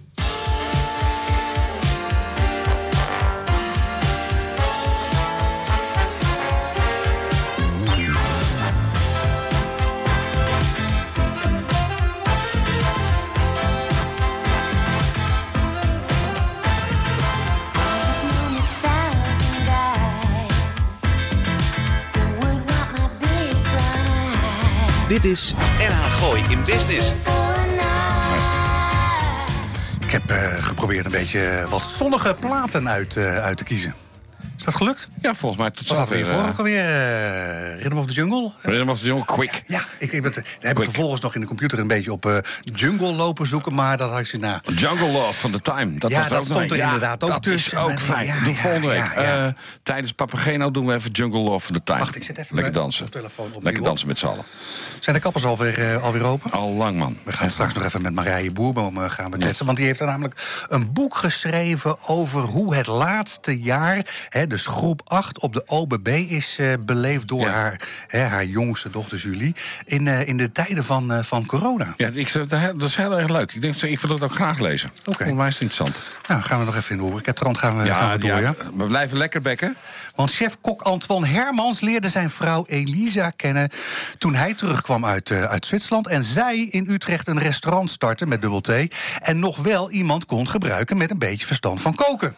[25.07, 27.11] Dit is NH Gooi in Business.
[29.99, 33.93] Ik heb uh, geprobeerd een beetje wat zonnige platen uit, uh, uit te kiezen.
[34.57, 35.09] Is dat gelukt?
[35.21, 36.19] Ja, volgens mij tot zover.
[36.19, 36.83] Wat voor ook alweer?
[36.83, 38.51] Uh, Rhythm of the Jungle?
[38.61, 39.63] Rhythm of the Jungle, quick.
[39.67, 42.37] Ja, ik, ik ben, heb ik vervolgens nog in de computer een beetje op uh,
[42.73, 44.61] Jungle lopen zoeken, maar dat had ik ze na.
[44.75, 45.97] Jungle Love van The Time.
[45.99, 47.77] Dat ja, was dat stond er ja, inderdaad ook dat tussen.
[47.77, 48.25] Dat is ook fijn.
[48.25, 49.15] Ja, Doe volgende week.
[49.17, 49.45] Uh,
[49.83, 51.99] tijdens Papageno doen we even Jungle Love van The Time.
[51.99, 53.09] Wacht, ik zet even Lekker dansen.
[53.09, 54.43] telefoon op Lekker dansen met z'n allen.
[54.99, 56.51] Zijn de kappers alweer, alweer open?
[56.51, 57.17] Al lang, man.
[57.23, 59.65] We gaan straks nog even met Marije Boerboom gaan bekletsen.
[59.65, 64.67] Want die heeft er namelijk een boek geschreven over hoe het laatste jaar, hè, dus
[64.67, 67.49] groep 8 op de OBB is uh, beleefd door ja.
[67.49, 69.55] haar, hè, haar jongste dochter Julie.
[69.85, 71.93] In, uh, in de tijden van, uh, van corona.
[71.97, 73.51] Ja, ik, dat is heel erg leuk.
[73.53, 74.89] Ik, denk, ik wil dat ook graag lezen.
[74.89, 75.09] Oké.
[75.09, 75.27] Okay.
[75.27, 75.95] Volgens mij is het interessant.
[76.27, 78.41] Nou, gaan we nog even in de horecatrand gaan we, ja, gaan we door.
[78.41, 79.75] Ja, we blijven lekker bekken.
[80.15, 83.69] Want chef-kok Antoine Hermans leerde zijn vrouw Elisa kennen...
[84.17, 86.07] toen hij terugkwam uit, uit Zwitserland.
[86.07, 88.71] En zij in Utrecht een restaurant startte met dubbel T.
[89.19, 92.35] En nog wel iemand kon gebruiken met een beetje verstand van koken.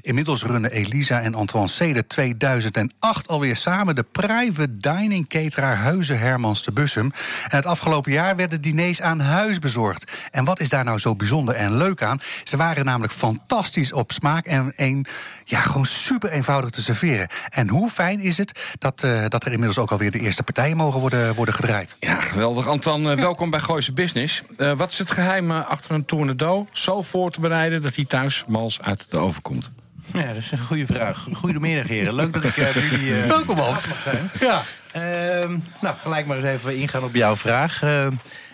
[0.00, 6.62] Inmiddels runnen Elisa en Antoine sedert 2008 alweer samen de private dining cateraar Huizen Hermans
[6.62, 7.12] te Bussum.
[7.48, 10.12] En het afgelopen jaar werden diners aan huis bezorgd.
[10.30, 12.20] En wat is daar nou zo bijzonder en leuk aan?
[12.44, 15.06] Ze waren namelijk fantastisch op smaak en een,
[15.44, 17.28] ja, gewoon super eenvoudig te serveren.
[17.48, 20.76] En hoe fijn is het dat, uh, dat er inmiddels ook alweer de eerste partijen
[20.76, 21.96] mogen worden, worden gedraaid?
[22.00, 22.68] Ja, geweldig.
[22.68, 24.42] Anton, uh, welkom bij Gooise Business.
[24.58, 28.44] Uh, wat is het geheim achter een tournedo zo voor te bereiden dat hij thuis
[28.46, 29.70] mals uit de oven komt?
[30.12, 31.26] Ja, dat is een goede vraag.
[31.32, 32.14] Goedemiddag, heren.
[32.14, 34.30] Leuk dat ik uh, bij jullie uh, Welkom, mag zijn.
[34.40, 34.62] Ja.
[34.96, 37.82] Uh, nou, gelijk maar eens even ingaan op jouw vraag.
[37.82, 38.06] Uh,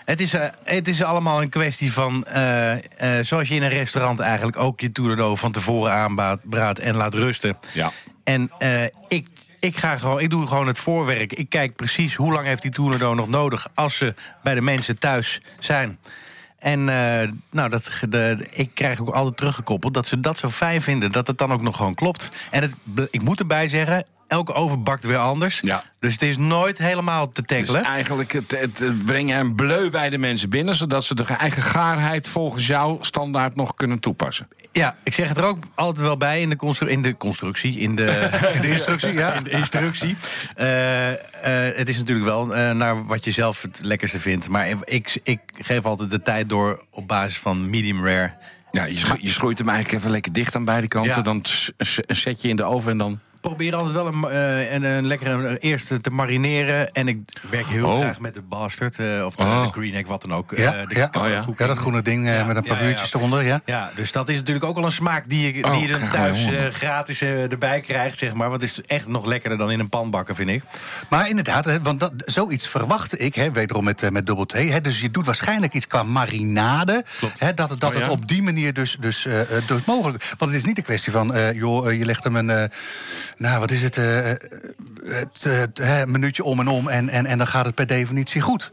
[0.05, 0.33] het, is,
[0.65, 2.27] het is allemaal een kwestie van...
[3.23, 7.59] zoals je in een restaurant eigenlijk ook je toerdo van tevoren aanbraadt en laat rusten.
[7.73, 7.93] Ja.
[8.25, 8.51] En
[9.09, 9.27] ik
[9.61, 11.33] ik, ga gewoon, ik doe gewoon het voorwerk.
[11.33, 13.69] Ik kijk precies hoe lang heeft die tournedo nog nodig...
[13.75, 15.99] als ze bij de mensen thuis zijn.
[16.59, 20.83] En uh, nou, dat, de, ik krijg ook altijd teruggekoppeld dat ze dat zo fijn
[20.83, 21.13] vinden...
[21.13, 22.31] dat het dan ook nog gewoon klopt.
[22.51, 22.75] En het,
[23.11, 25.61] ik moet erbij zeggen, elke oven bakt weer anders.
[25.63, 25.85] Ja.
[25.99, 27.83] Dus het is nooit helemaal te tackelen.
[27.83, 30.75] Dus eigenlijk het, het, brengen een bleu bij de mensen binnen...
[30.75, 34.49] zodat ze de eigen gaarheid volgens jou standaard nog kunnen toepassen.
[34.73, 37.79] Ja, ik zeg het er ook altijd wel bij in de, in de constructie.
[37.79, 39.33] In de, in de instructie, ja.
[39.33, 40.17] In de instructie.
[40.59, 41.17] Uh, uh,
[41.77, 44.49] het is natuurlijk wel uh, naar wat je zelf het lekkerste vindt.
[44.49, 48.33] Maar ik, ik geef altijd de tijd door op basis van medium rare...
[48.71, 51.15] Ja, je, je schroeit hem eigenlijk even lekker dicht aan beide kanten.
[51.17, 51.23] Ja.
[51.23, 51.45] Dan
[52.07, 55.59] zet je in de oven en dan probeer altijd wel een, uh, een, een lekkere
[55.59, 56.93] eerste te marineren.
[56.93, 57.19] En ik
[57.51, 57.99] werk heel oh.
[57.99, 58.99] graag met de bastard.
[58.99, 59.63] Uh, of de, oh.
[59.63, 60.57] de green egg, wat dan ook.
[60.57, 61.09] Ja, uh, ja.
[61.13, 61.45] Oh, ja.
[61.57, 61.67] ja.
[61.67, 63.45] dat groene ding met een paar vuurtjes eronder.
[63.45, 63.61] Ja.
[63.65, 66.49] ja, dus dat is natuurlijk ook al een smaak die je, die je oh, thuis
[66.73, 68.19] gratis erbij krijgt.
[68.19, 68.49] Zeg maar.
[68.49, 70.63] Want het is echt nog lekkerder dan in een pan bakken, vind ik.
[71.09, 73.35] Maar inderdaad, want dat, zoiets verwachtte ik.
[73.35, 74.53] Hè, wederom met, met dubbel T.
[74.53, 77.05] Hè, dus je doet waarschijnlijk iets qua marinade.
[77.39, 79.27] Hè, dat dat het op die manier dus, dus,
[79.67, 80.25] dus mogelijk...
[80.39, 81.53] Want het is niet een kwestie van...
[81.55, 82.71] joh, je legt hem een
[83.39, 83.97] nou, wat is het?
[83.97, 84.05] Uh,
[85.05, 88.41] het, het uh, minuutje om en om en, en, en dan gaat het per definitie
[88.41, 88.71] goed.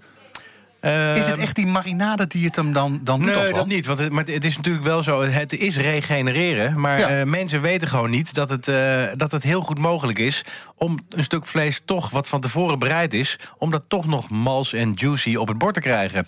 [0.85, 3.35] Uh, is het echt die marinade die het hem dan, dan doet?
[3.35, 3.85] Nee, dat niet.
[3.85, 6.79] Want het, maar het is natuurlijk wel zo, het is regenereren.
[6.79, 7.19] Maar ja.
[7.19, 10.43] uh, mensen weten gewoon niet dat het, uh, dat het heel goed mogelijk is...
[10.75, 13.39] om een stuk vlees toch, wat van tevoren bereid is...
[13.57, 16.25] om dat toch nog mals en juicy op het bord te krijgen.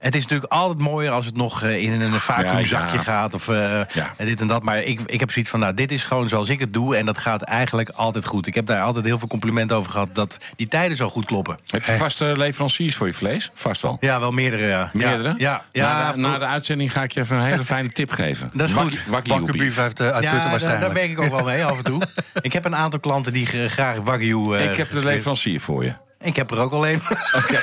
[0.00, 3.34] Het is natuurlijk altijd mooier als het nog eh, in een vacuümzakje ja, gaat.
[3.34, 3.80] Of uh,
[4.16, 4.62] dit en dat.
[4.62, 6.96] Maar ik, ik heb zoiets van, nou, dit is gewoon zoals ik het doe.
[6.96, 8.46] En dat gaat eigenlijk altijd goed.
[8.46, 10.08] Ik heb daar altijd heel veel complimenten over gehad...
[10.12, 11.58] dat die tijden zo goed kloppen.
[11.66, 13.50] Heb je vaste leveranciers voor je vlees?
[13.52, 13.96] Vast wel.
[14.00, 14.90] Ja, wel meerdere, ja.
[14.92, 15.34] Meerdere?
[15.36, 15.64] Ja.
[15.72, 18.50] ja, na, de, na, de, uitzending ga ik je even een hele fijne tip geven.
[18.54, 19.04] Dat is goed.
[19.06, 20.84] Wagyu beef uit, uh, uit ja, Putten waarschijnlijk.
[20.84, 22.02] Daar werk ik ook wel mee, af en toe.
[22.40, 24.56] ik heb een aantal klanten die graag Wagyu...
[24.56, 25.94] ik heb de leverancier voor je.
[26.22, 27.00] Ik heb er ook al een.
[27.32, 27.60] Oké.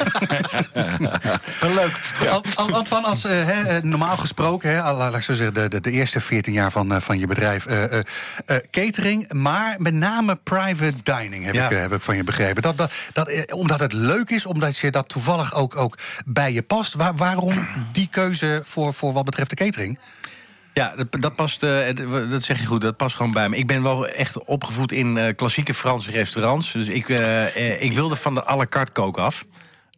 [1.79, 1.99] Leuk.
[2.21, 2.41] Ja.
[2.55, 6.53] Antoine, als, uh, he, normaal gesproken, laat ik zo zeggen, de, de, de, eerste 14
[6.53, 7.83] jaar van, uh, van je bedrijf, uh,
[8.71, 11.69] catering, maar met name private dining heb, ja.
[11.69, 12.61] ik, heb ik van je begrepen.
[12.61, 16.61] Dat, dat, dat, omdat het leuk is, omdat je dat toevallig ook, ook bij je
[16.61, 16.93] past.
[16.93, 19.99] Waar, waarom die keuze voor, voor wat betreft de catering?
[20.77, 21.79] Ja, dat, dat past, uh,
[22.29, 23.57] dat zeg je goed, dat past gewoon bij me.
[23.57, 26.71] Ik ben wel echt opgevoed in uh, klassieke Franse restaurants.
[26.71, 29.45] Dus ik, uh, ik wilde van de à la carte koken af.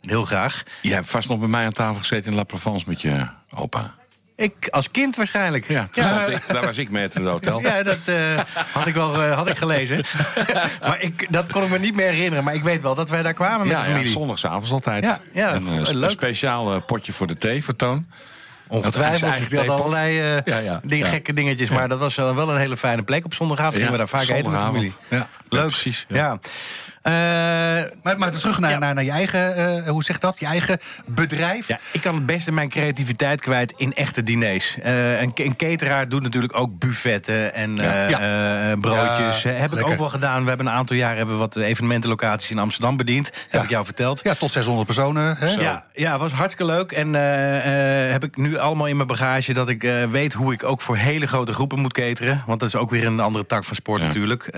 [0.01, 0.63] Heel graag.
[0.81, 3.93] Je hebt vast nog bij mij aan tafel gezeten in La Provence met je opa.
[4.35, 5.67] Ik als kind waarschijnlijk.
[5.67, 6.25] Ja, ja.
[6.25, 7.61] Ik, daar was ik mee in het hotel.
[7.67, 8.11] Ja, dat
[8.71, 10.03] had ik wel had ik gelezen.
[10.87, 12.43] maar ik, dat kon ik me niet meer herinneren.
[12.43, 14.07] Maar ik weet wel dat wij daar kwamen met ja, de familie.
[14.07, 15.03] Ja, zondagsavonds altijd.
[15.03, 18.05] Ja, ja, een, een speciaal potje voor de thee voor Toon.
[18.69, 19.51] Ongetwijfeld.
[19.51, 21.69] Ik had allerlei uh, ja, ja, ding, gekke dingetjes.
[21.69, 23.25] Maar dat was wel een hele fijne plek.
[23.25, 24.93] Op zondagavond gingen we daar vaak eten met de familie.
[25.09, 25.67] Ja, leuk.
[25.67, 26.05] precies.
[26.07, 26.39] Ja.
[27.03, 27.13] Uh,
[28.03, 30.39] maar, maar terug naar, naar, naar, je eigen, uh, hoe zeg dat?
[30.39, 31.67] Je eigen bedrijf.
[31.67, 34.77] Ja, ik kan het beste mijn creativiteit kwijt in echte diners.
[34.85, 38.75] Uh, een, een, cateraar doet natuurlijk ook buffetten en ja.
[38.79, 39.43] broodjes.
[39.43, 40.41] heb ik ook wel gedaan.
[40.41, 43.31] We hebben een aantal jaar hebben we wat evenementenlocaties in Amsterdam bediend.
[43.49, 44.19] Heb ik jou verteld.
[44.23, 45.35] Ja, tot 600 personen.
[45.37, 45.47] Hè?
[45.47, 46.91] Ja, ja, was hartstikke leuk.
[46.91, 47.13] En
[48.11, 49.81] heb ik nu allemaal in mijn bagage dat ik
[50.11, 52.43] weet hoe ik ook voor hele grote groepen moet cateren.
[52.45, 54.57] Want dat is ook weer een andere tak van sport natuurlijk.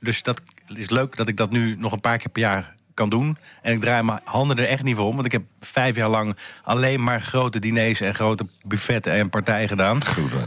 [0.00, 0.42] dus dat
[0.74, 3.36] is leuk dat ik dat nu nog een paar keer per jaar kan doen.
[3.62, 5.14] En ik draai mijn handen er echt niet voor om.
[5.14, 9.68] Want ik heb vijf jaar lang alleen maar grote diners en grote buffetten en partijen
[9.68, 10.00] gedaan.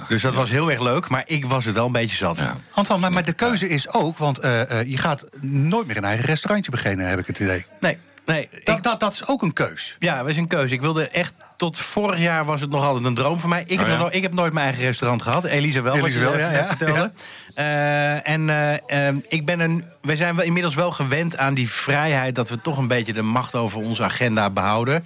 [0.07, 2.37] dus dat was heel erg leuk, maar ik was het wel een beetje zat.
[2.37, 2.55] Ja.
[2.71, 6.03] Antoine, maar, maar, de keuze is ook, want uh, uh, je gaat nooit meer een
[6.03, 7.65] eigen restaurantje beginnen, heb ik het idee.
[7.79, 9.95] Nee, Nee, dat, dat, dat is ook een keus.
[9.99, 10.71] Ja, dat is een keus.
[10.71, 13.63] Ik wilde echt tot vorig jaar was het nog altijd een droom voor mij.
[13.67, 15.43] Ik, heb, oh nog, ik heb nooit mijn eigen restaurant gehad.
[15.43, 17.11] Elisa wel, wat je wel, ja, vertelde.
[17.55, 21.69] Uh, en uh, uh, ik ben een, we zijn wel inmiddels wel gewend aan die
[21.69, 22.35] vrijheid...
[22.35, 25.05] dat we toch een beetje de macht over onze agenda behouden.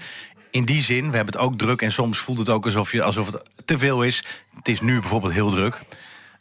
[0.52, 1.82] In die zin, we hebben het ook druk...
[1.82, 4.24] en soms voelt het ook alsof, je, alsof het te veel is.
[4.56, 5.80] Het is nu bijvoorbeeld heel druk.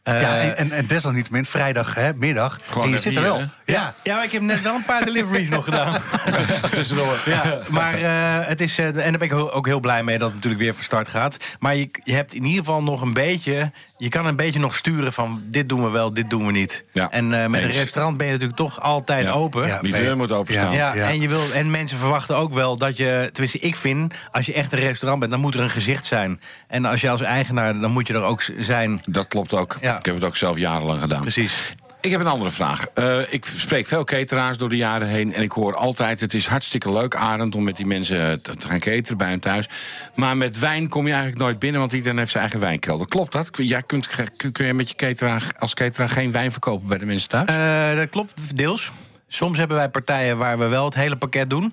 [0.04, 2.58] Ja, en, en desalniettemin vrijdag, hè, middag.
[2.62, 3.42] Gewoon en je zit er wel.
[3.64, 3.94] Ja.
[4.02, 6.00] ja, maar ik heb net wel een paar deliveries nog gedaan.
[6.70, 7.22] Tussendoor.
[7.24, 10.26] Ja, maar uh, het is, uh, en daar ben ik ook heel blij mee dat
[10.26, 11.36] het natuurlijk weer van start gaat.
[11.58, 14.76] Maar je, je hebt in ieder geval nog een beetje je kan een beetje nog
[14.76, 16.84] sturen van dit doen we wel, dit doen we niet.
[16.92, 19.66] Ja, en uh, met een restaurant ben je natuurlijk toch altijd open.
[19.66, 20.72] Ja, Die deur moet openstaan.
[20.72, 23.28] Ja, En, je wil, en mensen verwachten ook wel dat je...
[23.32, 25.32] Tenminste, ik vind, als je echt een restaurant bent...
[25.32, 26.40] dan moet er een gezicht zijn.
[26.68, 29.00] En als je als eigenaar, dan moet je er ook zijn.
[29.06, 29.78] Dat klopt ook.
[29.80, 31.20] Ja, Ik heb het ook zelf jarenlang gedaan.
[31.20, 31.72] Precies.
[32.04, 32.86] Ik heb een andere vraag.
[32.94, 35.34] Uh, ik spreek veel cateraars door de jaren heen.
[35.34, 37.54] En ik hoor altijd, het is hartstikke leuk, Arend...
[37.54, 39.68] om met die mensen te, gaan cateren bij hun thuis.
[40.14, 41.80] Maar met wijn kom je eigenlijk nooit binnen...
[41.80, 43.08] want iedereen heeft zijn eigen wijnkelder.
[43.08, 43.50] Klopt dat?
[43.50, 47.50] Kun, je met je cateraar, als cateraar geen wijn verkopen bij de mensen thuis?
[47.50, 48.90] Uh, dat klopt, deels.
[49.28, 51.72] Soms hebben wij partijen waar we wel het hele pakket doen...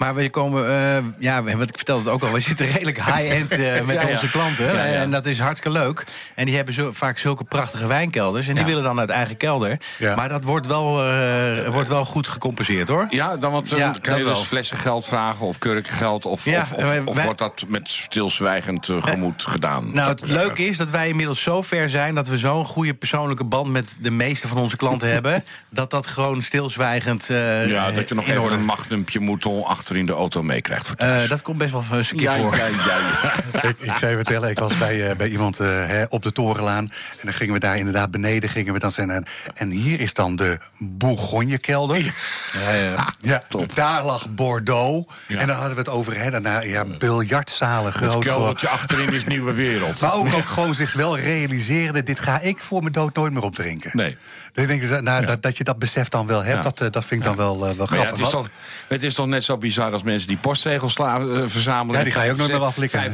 [0.00, 3.58] Maar we komen, uh, ja, wat ik vertelde het ook al, we zitten redelijk high-end
[3.58, 4.94] uh, met onze klanten.
[4.94, 6.04] En dat is hartstikke leuk.
[6.34, 8.46] En die hebben zo, vaak zulke prachtige wijnkelders.
[8.46, 9.76] En die willen dan uit eigen kelder.
[10.16, 13.06] Maar dat wordt wel, uh, wordt wel goed gecompenseerd hoor.
[13.10, 16.26] Ja, dan want, ja, kan je dus flessen geld vragen of kurkengeld?
[16.26, 19.94] Of, of, of, of wordt dat met stilzwijgend gemoed gedaan?
[19.94, 22.14] Nou, het leuke is dat wij inmiddels zo ver zijn...
[22.14, 25.44] dat we zo'n goede persoonlijke band met de meeste van onze klanten hebben...
[25.70, 30.12] dat dat gewoon stilzwijgend Ja, dat je nog even een magnumpje moet achter in de
[30.12, 30.92] auto meekrijgt.
[31.02, 32.56] Uh, dat komt best wel een keer ja, voor.
[32.56, 36.22] Ja, ja, ik, ik zei vertellen, ik was bij, uh, bij iemand uh, hè, op
[36.22, 36.84] de Torenlaan.
[36.84, 38.50] En dan gingen we daar inderdaad beneden.
[38.50, 39.24] Gingen we dan zijn, en,
[39.54, 42.14] en hier is dan de Bourgogne-kelder.
[42.52, 43.14] Ja, ja.
[43.20, 43.74] ja Top.
[43.74, 45.12] Daar lag Bordeaux.
[45.28, 48.14] En dan hadden we het over hè, daarna, ja, biljartzalen groot.
[48.14, 50.00] Het keldertje achterin is nieuwe wereld.
[50.00, 52.02] Maar ook, ook gewoon zich wel realiseerde...
[52.02, 53.90] dit ga ik voor mijn dood nooit meer opdrinken.
[53.94, 54.16] Nee.
[54.54, 57.26] Ik denk nou, dat, dat je dat besef dan wel hebt, dat, dat vind ik
[57.26, 58.10] dan wel, wel grappig.
[58.10, 58.48] het, is toch,
[58.88, 61.98] het is toch net zo bizar als mensen die postzegels uh, verzamelen.
[61.98, 63.12] Ja, die ga je ook nog meer aflikken.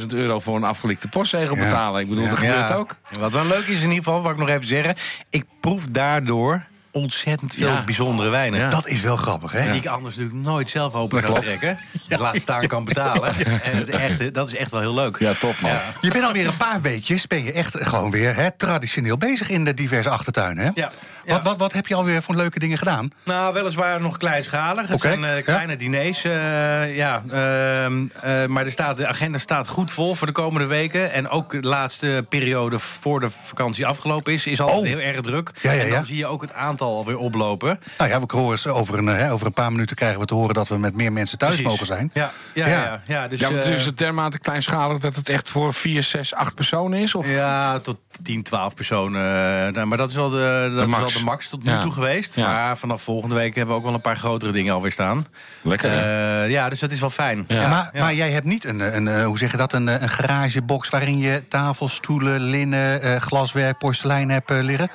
[0.00, 2.00] 65.000 euro voor een afgelikte postzegel betalen.
[2.00, 2.96] Ik bedoel, dat gebeurt ook.
[3.18, 4.94] Wat wel leuk is in ieder geval, wat ik nog even zeggen...
[5.30, 8.70] ik proef daardoor ontzettend veel bijzondere wijnen.
[8.70, 9.70] Dat is wel grappig, hè?
[9.72, 11.78] Die ik anders natuurlijk nooit zelf open kan trekken.
[12.08, 12.18] Ja.
[12.18, 13.34] Laat staan kan betalen.
[13.62, 15.16] En het echte, dat is echt wel heel leuk.
[15.18, 15.72] Ja, top man.
[16.00, 19.64] Je bent alweer een paar weekjes, ben je echt gewoon weer hè, traditioneel bezig in
[19.64, 20.70] de diverse achtertuinen, hè?
[20.74, 20.90] Ja.
[21.26, 23.10] Wat, wat, wat heb je alweer voor leuke dingen gedaan?
[23.22, 24.88] Nou, weliswaar nog kleinschalig.
[24.88, 26.24] Het zijn uh, kleine diners.
[26.24, 31.12] Uh, ja, uh, maar er staat, de agenda staat goed vol voor de komende weken.
[31.12, 34.84] En ook de laatste periode voor de vakantie afgelopen is, is al oh.
[34.84, 35.50] heel erg druk.
[35.60, 37.80] Ja, ja, en dan zie je ook het aantal alweer oplopen.
[37.98, 40.54] Nou ja, we horen over een, hè, over een paar minuten krijgen we te horen
[40.54, 42.10] dat we met meer mensen thuis mogen zijn.
[42.14, 43.02] Ja, ja, ja.
[43.06, 46.54] ja, dus, ja maar is het dermate kleinschalig dat het echt voor 4, 6, 8
[46.54, 47.14] personen is?
[47.14, 47.28] Of?
[47.28, 49.88] Ja, tot 10, 12 personen.
[49.88, 52.36] maar dat is wel de, dat is wel de max tot nu toe geweest.
[52.36, 55.26] Maar vanaf volgende week hebben we ook wel een paar grotere dingen alweer staan.
[55.62, 55.90] Lekker.
[55.90, 57.44] Uh, ja, dus dat is wel fijn.
[57.48, 60.88] Maar, maar, jij hebt niet een, een, een, hoe zeg je dat, een, een garagebox
[60.88, 64.88] waarin je tafels, stoelen, linnen, uh, glaswerk, porselein hebt uh, liggen.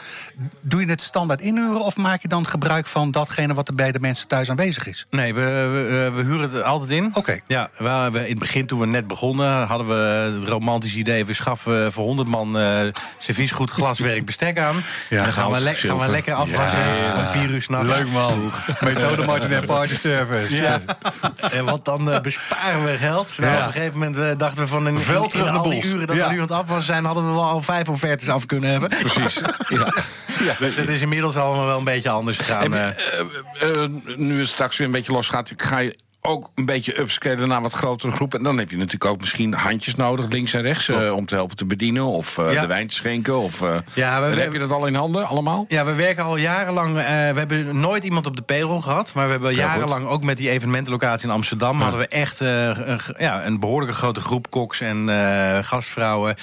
[0.61, 3.91] Doe je het standaard inhuren of maak je dan gebruik van datgene wat er bij
[3.91, 5.05] de mensen thuis aanwezig is?
[5.09, 7.11] Nee, we, we, we huren het altijd in.
[7.13, 7.39] Oké.
[7.47, 11.33] Ja, we, in het begin toen we net begonnen hadden we het romantische idee, we
[11.33, 12.57] schaffen voor 100 man
[13.17, 14.75] servies goed glaswerk bestek aan.
[15.09, 17.15] Ja, dan gaan we, le gaan we lekker af ja.
[17.17, 17.87] Om vier uur s'nachts.
[17.87, 18.51] Leuk man.
[18.79, 20.55] Methode Martin Party Service.
[20.55, 20.81] Ja.
[21.51, 23.37] En want dan uh, besparen we geld.
[23.37, 25.85] Nou, Op een gegeven moment uh, dachten we van in, in, in, in al die
[25.85, 27.05] uren dat we nu aan het afwas zijn...
[27.05, 28.89] hadden we wel al vijf offertes af kunnen hebben.
[28.89, 29.41] Precies.
[29.67, 29.93] ja.
[30.43, 30.55] Ja.
[30.59, 32.73] Dus het is inmiddels allemaal wel een beetje anders gegaan.
[32.75, 32.87] uh,
[34.15, 37.61] nu het straks weer een beetje los gaat, ga je ook een beetje upscalen naar
[37.61, 38.33] wat grotere groep.
[38.33, 41.35] En dan heb je natuurlijk ook misschien handjes nodig, links en rechts, uh, om te
[41.35, 43.39] helpen te bedienen of uh, de wijn te schenken.
[43.39, 45.65] Of, uh, ja, we, heb je dat al in handen, allemaal?
[45.67, 46.93] Ja, we werken al jarenlang.
[46.93, 50.49] we hebben nooit iemand op de payroll gehad, maar we hebben jarenlang ook met die
[50.49, 51.83] evenementenlocatie in Amsterdam ja.
[51.83, 55.09] hadden we echt een, ja, een behoorlijke grote groep koks en
[55.63, 56.35] gastvrouwen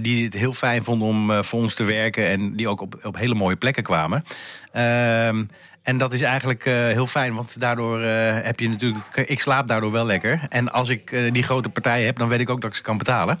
[0.00, 3.16] die het heel fijn vonden om voor ons te werken en die ook op, op
[3.16, 4.24] hele mooie plekken kwamen.
[4.72, 5.44] Ehm,
[5.88, 8.08] en dat is eigenlijk uh, heel fijn, want daardoor uh,
[8.42, 9.16] heb je natuurlijk...
[9.16, 10.40] Ik slaap daardoor wel lekker.
[10.48, 12.82] En als ik uh, die grote partijen heb, dan weet ik ook dat ik ze
[12.82, 13.40] kan betalen.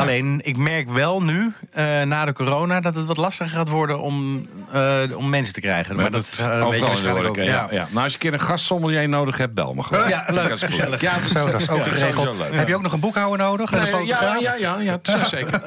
[0.00, 4.00] Alleen, ik merk wel nu, uh, na de corona, dat het wat lastiger gaat worden
[4.00, 5.94] om, uh, om mensen te krijgen.
[5.94, 7.36] Maar, maar dat, dat uh, weet je waarschijnlijk ook.
[7.36, 7.42] Ja.
[7.42, 7.66] Ja.
[7.70, 7.88] ja.
[7.90, 10.08] Nou, als je een keer een gastsommelier nodig hebt, bel me gewoon.
[10.08, 10.48] Ja, leuk.
[10.48, 12.34] Dat is ja, zo, dat is ook geregeld.
[12.50, 13.70] Heb je ook nog een boekhouder nodig?
[13.70, 14.40] Nee, een fotograaf?
[14.40, 15.62] Ja, ja, ja, ja zeker.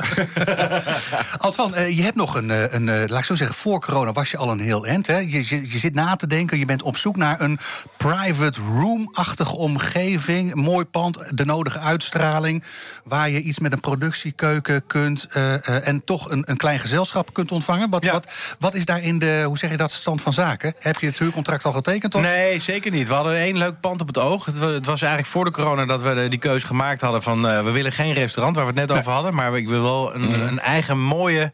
[1.37, 4.51] Altvan, je hebt nog een, een, laat ik zo zeggen, voor corona was je al
[4.51, 5.07] een heel end.
[5.07, 5.17] Hè?
[5.17, 7.59] Je, je, je zit na te denken, je bent op zoek naar een
[7.97, 10.53] private room-achtige omgeving.
[10.53, 12.63] Mooi pand, de nodige uitstraling,
[13.03, 16.79] waar je iets met een productie keuken kunt uh, uh, en toch een, een klein
[16.79, 17.89] gezelschap kunt ontvangen.
[17.89, 18.11] Wat, ja.
[18.11, 20.73] wat, wat is daar in de, hoe zeg je dat, stand van zaken?
[20.79, 22.15] Heb je het huurcontract al getekend?
[22.15, 22.21] Of?
[22.21, 23.07] Nee, zeker niet.
[23.07, 24.45] We hadden één leuk pand op het oog.
[24.45, 27.45] Het, het was eigenlijk voor de corona dat we de, die keuze gemaakt hadden van
[27.45, 30.15] uh, we willen geen restaurant, waar we het net over hadden, maar ik wil wel
[30.15, 30.33] een, mm.
[30.33, 31.51] een eigen mooie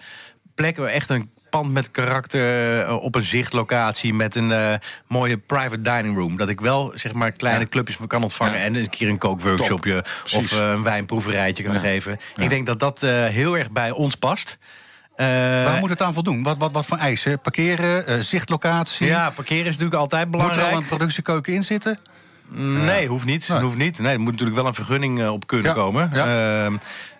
[0.56, 4.74] plek, echt een pand met karakter uh, op een zichtlocatie met een uh,
[5.08, 6.38] mooie private dining room.
[6.38, 7.68] Dat ik wel zeg maar kleine ja.
[7.70, 8.66] clubjes me kan ontvangen ja.
[8.66, 10.04] en een keer een kookworkshopje
[10.36, 12.18] of uh, een wijnproeverijtje kan geven.
[12.36, 14.58] Ik denk dat dat heel erg bij ons past.
[15.16, 16.44] Waar moet het aan voldoen?
[16.44, 17.40] Wat, wat, wat voor eisen?
[17.40, 19.08] Parkeren, zichtlocatie?
[19.08, 20.62] Ja, parkeren is natuurlijk altijd belangrijk.
[20.62, 22.00] Moet er al een productiekeuken in zitten?
[22.50, 23.50] Nee, hoeft niet.
[23.50, 23.60] Nee.
[23.60, 24.00] Hoeft niet.
[24.00, 26.10] Nee, er moet natuurlijk wel een vergunning op kunnen komen.
[26.14, 26.66] Ja.
[26.66, 26.78] Ehm,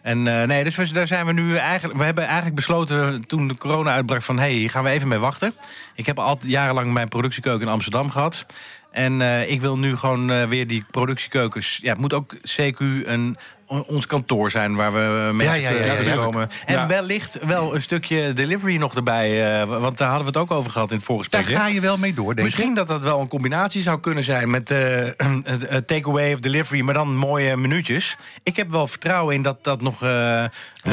[0.08, 2.00] En nee, dus daar zijn we nu eigenlijk.
[2.00, 5.08] We hebben eigenlijk besloten toen de corona uitbrak van hé, hey, hier gaan we even
[5.08, 5.54] mee wachten.
[5.96, 8.46] Ik heb al jarenlang mijn productiekeuken in Amsterdam gehad.
[8.92, 11.80] En uh, ik wil nu gewoon uh, weer die productiekeukens.
[11.82, 13.38] Ja, het moet ook CQ een,
[13.68, 16.50] ons kantoor zijn waar we mee ja, ja, ja, ja, komen.
[16.66, 19.62] En wellicht wel een stukje delivery nog erbij.
[19.62, 21.82] Uh, want daar hadden we het ook over gehad in het vorige Daar ga je
[21.82, 24.68] wel mee door, denk Misschien dat dat wel een combinatie zou kunnen zijn met
[25.86, 28.18] takeaway of delivery, maar dan mooie minuutjes.
[28.44, 30.00] Ik heb wel vertrouwen in dat dat nog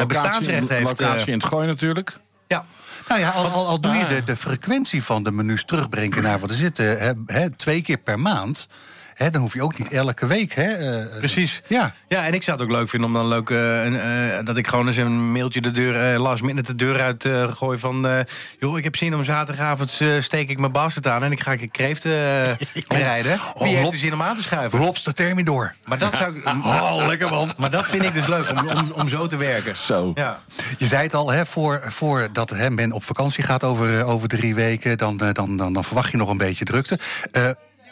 [0.07, 1.01] bestaansrecht heeft.
[1.01, 2.19] Locatie in het gooi natuurlijk.
[2.47, 2.65] Ja.
[3.09, 4.09] Nou ja, al, al, al doe je ah.
[4.09, 8.19] de, de frequentie van de menus terugbrengen naar wat er zitten, hè, twee keer per
[8.19, 8.69] maand
[9.16, 10.55] dan hoef je ook niet elke week.
[10.55, 11.62] Hè, uh, Precies.
[11.66, 11.94] Ja.
[12.09, 14.87] ja, en ik zou het ook leuk vinden om dan leuk uh, dat ik gewoon
[14.87, 18.24] eens een mailtje de deur, last minute de deur uit gooi van.
[18.59, 21.70] joh, ik heb zin om zaterdagavond steek ik mijn basset aan en ik ga een
[21.70, 22.05] kreeft
[22.88, 23.38] rijden.
[23.55, 24.79] Oh, Wie heeft er zin om aan te schuiven?
[24.79, 25.74] Lobster Thermidor.
[25.85, 27.53] Maar dat zou Oh, lekker man.
[27.57, 29.77] Maar dat vind ik dus leuk om, om, om zo te werken.
[29.77, 30.12] Zo.
[30.14, 30.38] Ja.
[30.79, 34.55] Je zei het al, hè, voor, voordat hè, men op vakantie gaat over, over drie
[34.55, 36.98] weken, dan, dan, dan, dan verwacht je nog een beetje drukte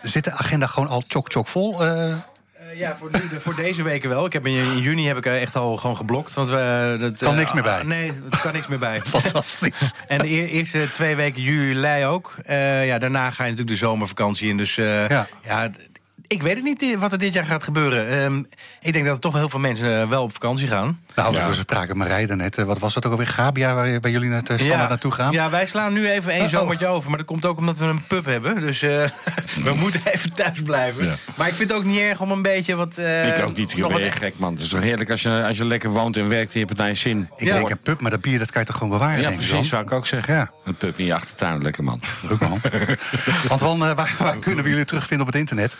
[0.02, 1.84] zit de agenda gewoon al chok-chok vol?
[1.84, 2.14] Uh...
[2.74, 4.26] ja, voor, voor, deze weken wel.
[4.26, 6.34] Ik heb in, juni heb ik echt al gewoon geblokt.
[6.34, 7.82] Want we, dat, kan niks meer bij?
[7.82, 9.00] nee, er kan niks meer bij.
[9.00, 9.92] Fantastisch.
[10.08, 12.34] En de eerste twee weken juli ook.
[12.84, 14.56] ja, daarna ga je natuurlijk de zomervakantie in.
[14.56, 15.26] Dus ja.
[15.42, 15.70] ja
[16.32, 18.08] ik weet het niet eh, wat er dit jaar gaat gebeuren.
[18.08, 18.42] Ehm,
[18.80, 21.00] ik denk dat er toch heel veel mensen eh, wel op vakantie gaan.
[21.14, 22.58] Nou, we spraken Marij net.
[22.58, 23.26] Eh, wat was dat ook alweer?
[23.26, 24.88] Gabia, waar, waar jullie net standaard ja.
[24.88, 25.32] naartoe gaan?
[25.32, 27.08] Ja, wij slaan nu even één oh, zomertje over.
[27.08, 28.60] Maar dat komt ook omdat we een pub hebben.
[28.60, 28.80] Dus
[29.66, 31.18] we moeten even thuis blijven.
[31.36, 32.98] Maar ik vind het ook niet erg om een beetje wat...
[32.98, 33.78] ik ook niet.
[33.78, 34.52] Ik ben gek, man.
[34.52, 36.52] Het is toch heerlijk als je, als je lekker woont en werkt.
[36.52, 37.28] En je hebt het naar je zin.
[37.36, 39.20] Ik denk een pub, maar dat bier dat kan je toch gewoon bewaren?
[39.20, 39.68] Ja, precies.
[39.68, 40.34] Zou ik ook zeggen.
[40.34, 40.50] Ja.
[40.64, 41.62] Een pub in je achtertuin.
[41.62, 42.00] Lekker, man.
[42.30, 42.60] Ook man.
[43.48, 45.76] Want waar, waar kunnen we jullie terugvinden op het internet?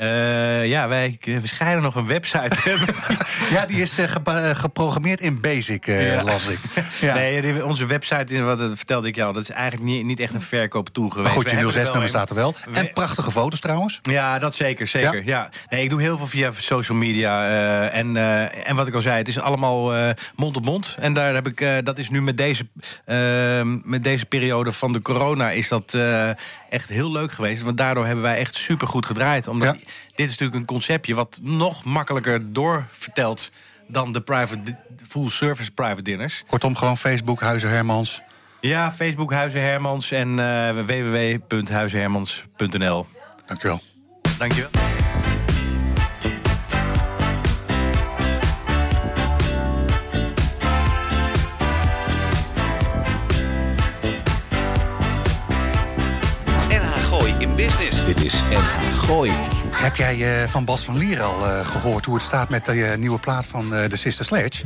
[0.00, 2.94] Uh, ja, wij schijnen nog een website hebben.
[3.56, 4.06] ja, die is uh,
[4.52, 6.22] geprogrammeerd in Basic, uh, ja.
[6.22, 6.58] las ik.
[7.00, 7.14] Ja.
[7.14, 11.08] Nee, onze website, wat vertelde ik jou, dat is eigenlijk niet, niet echt een verkooptool
[11.08, 11.34] geweest.
[11.34, 12.54] Maar goed, je 06-nummer staat er wel.
[12.72, 13.98] En prachtige foto's trouwens.
[14.02, 15.22] Ja, dat zeker, zeker.
[15.24, 15.48] Ja.
[15.68, 17.48] Nee, ik doe heel veel via social media.
[17.88, 18.16] en,
[18.64, 19.92] en wat ik al zei, het is allemaal
[20.36, 20.96] mond op mond.
[21.00, 22.68] En daar heb ik, dat is nu met deze,
[23.84, 25.96] met deze periode van de corona, is dat
[26.68, 27.62] echt heel leuk geweest.
[27.62, 29.48] Want daardoor hebben wij echt super goed gedraaid.
[29.48, 29.76] Omdat
[30.14, 33.50] dit is natuurlijk een conceptje wat nog makkelijker doorvertelt
[33.88, 34.76] dan de private,
[35.08, 36.42] full service private dinners.
[36.46, 38.22] Kortom, gewoon Facebook, Huizen Hermans.
[38.60, 43.06] Ja, Facebook Huizen Hermans en uh, www.huizenhermans.nl.
[43.46, 43.80] Dankjewel.
[44.38, 44.70] Dankjewel.
[58.06, 59.51] Dit is NH Gooi.
[59.82, 62.74] Heb jij uh, van Bas van Lier al uh, gehoord hoe het staat met de
[62.74, 64.64] uh, nieuwe plaat van de Sister Sledge?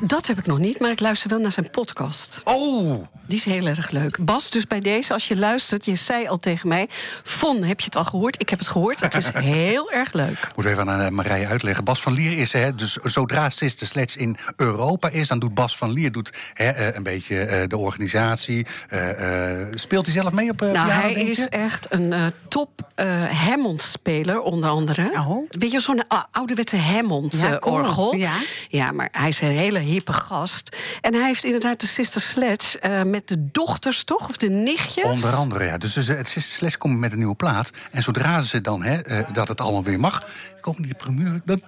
[0.00, 2.40] Dat heb ik nog niet, maar ik luister wel naar zijn podcast.
[2.44, 3.04] Oh!
[3.26, 4.24] Die is heel erg leuk.
[4.24, 6.88] Bas, dus bij deze, als je luistert, je zei al tegen mij...
[7.24, 8.40] Von, heb je het al gehoord?
[8.40, 9.00] Ik heb het gehoord.
[9.00, 10.50] Het is heel erg leuk.
[10.56, 11.84] Moet even aan Marije uitleggen.
[11.84, 15.28] Bas van Lier is, hè, dus zodra Sister Sledge in Europa is...
[15.28, 18.66] dan doet Bas van Lier doet, hè, een beetje de organisatie.
[19.74, 22.70] speelt hij zelf mee op Nou, piano, hij is echt een top
[23.30, 25.10] Hammond-speler onder andere.
[25.12, 25.48] Oh.
[25.50, 28.14] Weet je, zo'n ouderwetse Hammond-orgel.
[28.14, 28.36] Ja,
[28.68, 28.92] ja.
[28.92, 30.76] maar hij is een hele hippe gast.
[31.00, 34.28] En hij heeft inderdaad de Sister Sledge uh, met de dochters, toch?
[34.28, 35.04] Of de nichtjes?
[35.04, 35.78] Onder andere, ja.
[35.78, 37.70] Dus, dus het Sister Sledge komt met een nieuwe plaat.
[37.90, 40.28] En zodra ze dan, hè, uh, dat het allemaal weer mag...
[40.60, 41.60] komt die primeur, dat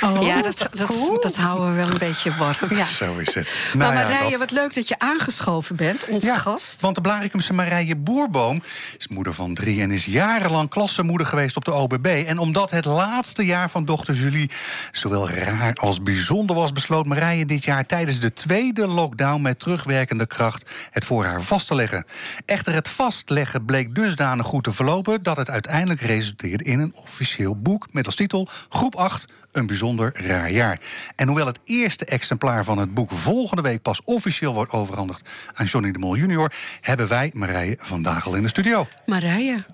[0.00, 2.74] Oh, ja, dat, dat, dat, houden we wel een beetje warm.
[2.74, 2.84] Ja.
[3.04, 3.58] Zo is het.
[3.72, 4.38] Nou maar Marije, dat...
[4.38, 6.80] wat leuk dat je aangeschoven bent, onze ja, gast.
[6.80, 8.62] Want de Blaricumse Marije Boerboom
[8.98, 9.80] is moeder van drie...
[9.80, 12.06] en is jarenlang klassenmoeder geweest op de OBB.
[12.06, 14.50] En omdat het laatste jaar van dochter Julie...
[14.92, 17.86] zowel raar als bijzonder was, besloot Marije dit jaar...
[17.86, 20.70] tijdens de tweede lockdown met terugwerkende kracht...
[20.90, 22.04] het voor haar vast te leggen.
[22.46, 25.22] Echter, het vastleggen bleek dusdanig goed te verlopen...
[25.22, 27.86] dat het uiteindelijk resulteerde in een officieel boek...
[27.92, 30.80] met als titel Groep 8 een bijzonder raar jaar.
[31.16, 35.66] En hoewel het eerste exemplaar van het boek volgende week pas officieel wordt overhandigd aan
[35.66, 38.86] Johnny de Mol junior, hebben wij Marije vandaag al in de studio.
[39.06, 39.64] Marije.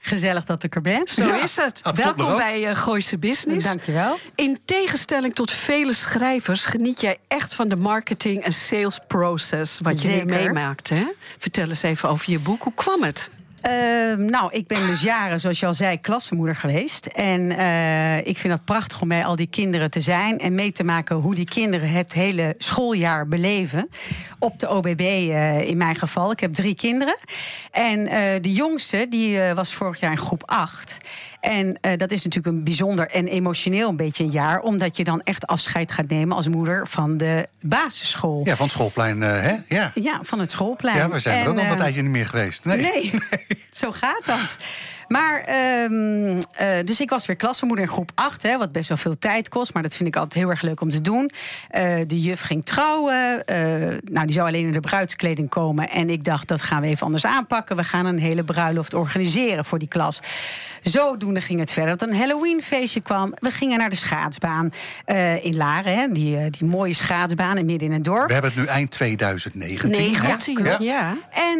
[0.00, 1.08] Gezellig dat ik er ben.
[1.08, 1.80] Zo is het.
[1.92, 3.66] Welkom bij uh, Gooise Business.
[3.66, 4.18] Dankjewel.
[4.34, 10.02] In tegenstelling tot vele schrijvers geniet jij echt van de marketing en sales process wat
[10.02, 10.88] je nu meemaakt.
[10.88, 11.06] Hè?
[11.38, 12.62] Vertel eens even over je boek.
[12.62, 13.30] Hoe kwam het?
[13.66, 17.06] Uh, nou, ik ben dus jaren, zoals je al zei, klassenmoeder geweest.
[17.06, 20.72] En uh, ik vind het prachtig om bij al die kinderen te zijn en mee
[20.72, 23.88] te maken hoe die kinderen het hele schooljaar beleven.
[24.38, 26.30] Op de OBB eh, in mijn geval.
[26.30, 27.16] Ik heb drie kinderen.
[27.70, 28.04] En
[28.42, 30.98] de jongste, die was vorig jaar in groep 8.
[31.40, 35.20] En dat is natuurlijk een bijzonder en emotioneel een beetje een jaar, omdat je dan
[35.20, 38.40] echt afscheid gaat nemen als moeder van de basisschool.
[38.44, 39.54] Ja, van het schoolplein, hè?
[39.68, 39.92] Ja.
[39.94, 40.96] ja, van het schoolplein.
[40.96, 42.64] Ja, we zijn er ook al een tijdje niet meer geweest.
[42.64, 43.12] Nee, nee.
[43.70, 44.56] zo gaat dat.
[45.08, 45.44] Maar,
[45.84, 46.42] um,
[46.84, 49.74] dus ik was weer klassenmoeder in groep 8, hè, wat best wel veel tijd kost.
[49.74, 51.30] Maar dat vind ik altijd heel erg leuk om te doen.
[51.76, 53.42] Uh, de juf ging trouwen.
[53.50, 53.56] Uh,
[54.04, 55.90] nou, die zou alleen in de bruidskleding komen.
[55.90, 57.76] En ik dacht, dat gaan we even anders aanpakken.
[57.76, 60.20] We gaan een hele bruiloft organiseren voor die klas.
[60.82, 61.96] Zodoende ging het verder.
[61.96, 63.34] Dat een Halloweenfeestje kwam.
[63.38, 64.70] We gingen naar de schaatsbaan
[65.42, 65.98] in Laren.
[65.98, 68.26] Hè, die, die mooie schaatsbaan in midden in het dorp.
[68.26, 69.90] We hebben het nu eind 2019.
[69.90, 70.76] 19, ja.
[70.78, 71.16] ja.
[71.30, 71.58] En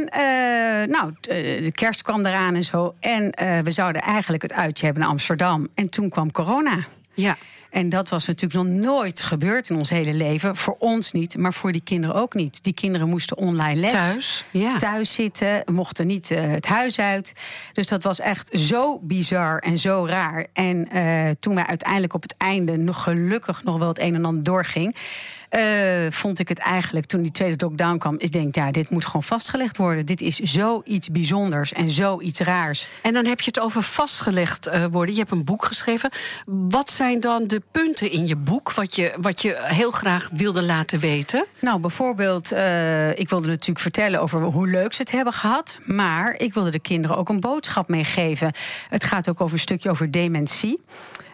[0.91, 2.95] nou, de kerst kwam eraan en zo.
[3.01, 5.69] En uh, we zouden eigenlijk het uitje hebben naar Amsterdam.
[5.75, 6.79] En toen kwam corona.
[7.15, 7.37] Ja.
[7.71, 10.57] En dat was natuurlijk nog nooit gebeurd in ons hele leven.
[10.57, 12.65] Voor ons niet, maar voor die kinderen ook niet.
[12.65, 13.93] Die kinderen moesten online les.
[13.93, 14.77] Thuis, ja.
[14.77, 17.33] Thuis zitten, mochten niet uh, het huis uit.
[17.73, 20.47] Dus dat was echt zo bizar en zo raar.
[20.53, 24.25] En uh, toen wij uiteindelijk op het einde nog gelukkig nog wel het een en
[24.25, 24.97] ander doorging.
[25.51, 29.05] Uh, vond ik het eigenlijk, toen die tweede lockdown kwam, is denk ja, dit moet
[29.05, 30.07] gewoon vastgelegd worden.
[30.07, 32.89] Dit is zoiets bijzonders en zoiets raars.
[33.03, 35.15] En dan heb je het over vastgelegd uh, worden.
[35.15, 36.11] Je hebt een boek geschreven.
[36.47, 40.63] Wat zijn dan de punten in je boek wat je, wat je heel graag wilde
[40.63, 41.47] laten weten?
[41.61, 45.79] Nou, bijvoorbeeld, uh, ik wilde natuurlijk vertellen over hoe leuk ze het hebben gehad.
[45.85, 48.53] Maar ik wilde de kinderen ook een boodschap meegeven.
[48.89, 50.81] Het gaat ook over een stukje over dementie.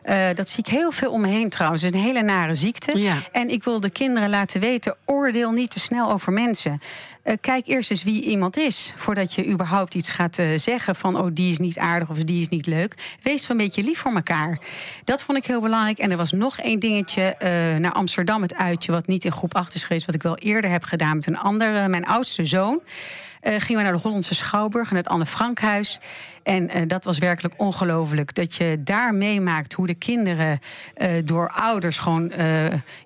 [0.04, 1.82] Uh, dat zie ik heel veel om me heen trouwens.
[1.82, 2.98] Het is een hele nare ziekte.
[2.98, 3.16] Ja.
[3.32, 6.80] En ik wil de kinderen laten weten: oordeel niet te snel over mensen.
[7.24, 8.92] Uh, kijk eerst eens wie iemand is.
[8.96, 12.40] Voordat je überhaupt iets gaat uh, zeggen van oh, die is niet aardig of die
[12.40, 13.16] is niet leuk.
[13.22, 14.58] Wees een beetje lief voor elkaar.
[15.04, 15.98] Dat vond ik heel belangrijk.
[15.98, 17.36] En er was nog één dingetje
[17.78, 20.70] naar Amsterdam, het uitje, wat niet in groep 8 is geweest, wat ik wel eerder
[20.70, 22.80] heb gedaan met een andere, mijn oudste zoon.
[23.44, 26.00] Uh, gingen we naar de Hollandse Schouwburg en het Anne Frankhuis.
[26.42, 28.34] En uh, dat was werkelijk ongelooflijk.
[28.34, 30.58] Dat je daar meemaakt hoe de kinderen
[30.96, 32.32] uh, door ouders gewoon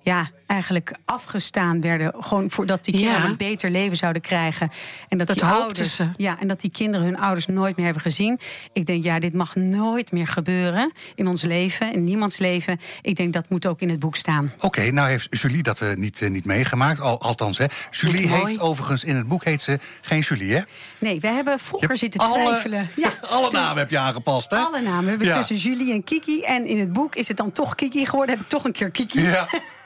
[0.01, 2.13] ja, eigenlijk afgestaan werden.
[2.19, 3.27] Gewoon voordat die kinderen ja.
[3.27, 4.71] een beter leven zouden krijgen.
[5.09, 6.09] En dat, dat die ouders, ze.
[6.17, 8.39] Ja, en dat die kinderen hun ouders nooit meer hebben gezien.
[8.73, 12.79] Ik denk, ja, dit mag nooit meer gebeuren in ons leven, in niemands leven.
[13.01, 14.51] Ik denk dat moet ook in het boek staan.
[14.55, 16.99] Oké, okay, nou heeft Julie dat uh, niet, uh, niet meegemaakt.
[16.99, 17.65] Al, althans, hè.
[17.91, 18.59] Julie heeft mooi.
[18.59, 20.61] overigens in het boek heet ze geen Julie, hè?
[20.97, 22.89] Nee, we hebben vroeger zitten alle, twijfelen.
[22.95, 24.57] Ja, alle namen heb je aangepast, hè?
[24.57, 25.37] Alle namen hebben we ja.
[25.37, 26.41] tussen Julie en Kiki.
[26.41, 28.35] En in het boek is het dan toch Kiki geworden.
[28.35, 29.21] Heb ik toch een keer Kiki.
[29.21, 29.47] Ja.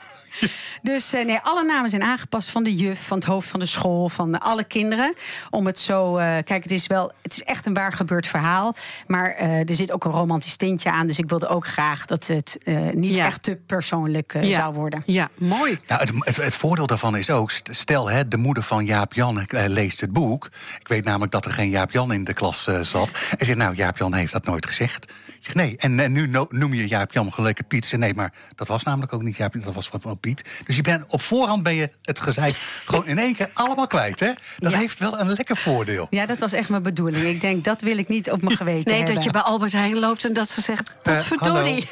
[0.82, 4.08] Dus nee, alle namen zijn aangepast van de juf, van het hoofd van de school,
[4.08, 5.14] van alle kinderen.
[5.50, 6.18] Om het zo.
[6.18, 7.12] Uh, kijk, het is wel.
[7.22, 8.74] Het is echt een waar gebeurd verhaal.
[9.06, 11.06] Maar uh, er zit ook een romantisch tintje aan.
[11.06, 13.26] Dus ik wilde ook graag dat het uh, niet ja.
[13.26, 14.58] echt te persoonlijk ja.
[14.58, 15.02] zou worden.
[15.06, 15.78] Ja, mooi.
[15.86, 17.50] Nou, het, het, het, voordeel daarvan is ook.
[17.70, 20.50] Stel, hè, de moeder van Jaap Jan leest het boek.
[20.80, 23.18] Ik weet namelijk dat er geen Jaap Jan in de klas zat.
[23.38, 25.12] En zegt, nou, Jaap Jan heeft dat nooit gezegd.
[25.44, 25.76] Ik zeg, nee.
[25.76, 27.84] En, en nu no, noem je Jaap Jan gelijke Piet.
[27.84, 30.62] Zeg, nee, maar dat was namelijk ook niet Jaap Jan, dat was van Piet.
[30.66, 32.54] Dus je bent op voorhand ben je het gezeik
[32.86, 34.20] gewoon in één keer allemaal kwijt.
[34.20, 34.32] Hè?
[34.58, 34.78] Dat ja.
[34.78, 36.06] heeft wel een lekker voordeel.
[36.10, 37.24] Ja, dat was echt mijn bedoeling.
[37.24, 39.14] Ik denk, dat wil ik niet op mijn geweten nee, hebben.
[39.14, 41.88] dat je bij Albert Heijn loopt en dat ze zegt, wat uh, verdorie.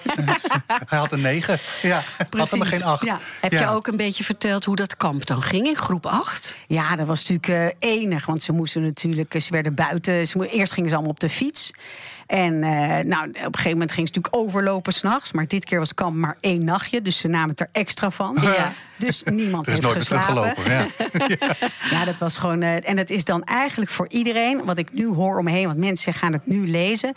[0.66, 1.59] Hij had een negen.
[1.82, 2.38] Ja, Precies.
[2.38, 3.05] had er maar geen acht.
[3.05, 3.18] Ja.
[3.40, 3.61] Heb ja.
[3.61, 6.57] je ook een beetje verteld hoe dat kamp dan ging in groep 8?
[6.66, 8.26] Ja, dat was natuurlijk uh, enig.
[8.26, 10.26] Want ze moesten natuurlijk, ze werden buiten.
[10.26, 11.72] Ze, eerst gingen ze allemaal op de fiets.
[12.26, 15.32] En uh, nou, op een gegeven moment ging ze natuurlijk overlopen s'nachts.
[15.32, 17.02] Maar dit keer was kamp maar één nachtje.
[17.02, 18.38] Dus ze namen het er extra van.
[18.40, 18.72] Ja.
[18.98, 20.24] Dus niemand is heeft nooit geslapen.
[20.24, 20.62] gelopen.
[20.72, 20.86] Ja.
[21.90, 22.04] ja.
[22.04, 22.62] dat was gewoon.
[22.62, 25.66] Uh, en het is dan eigenlijk voor iedereen, wat ik nu hoor om me heen,
[25.66, 27.14] want mensen gaan het nu lezen.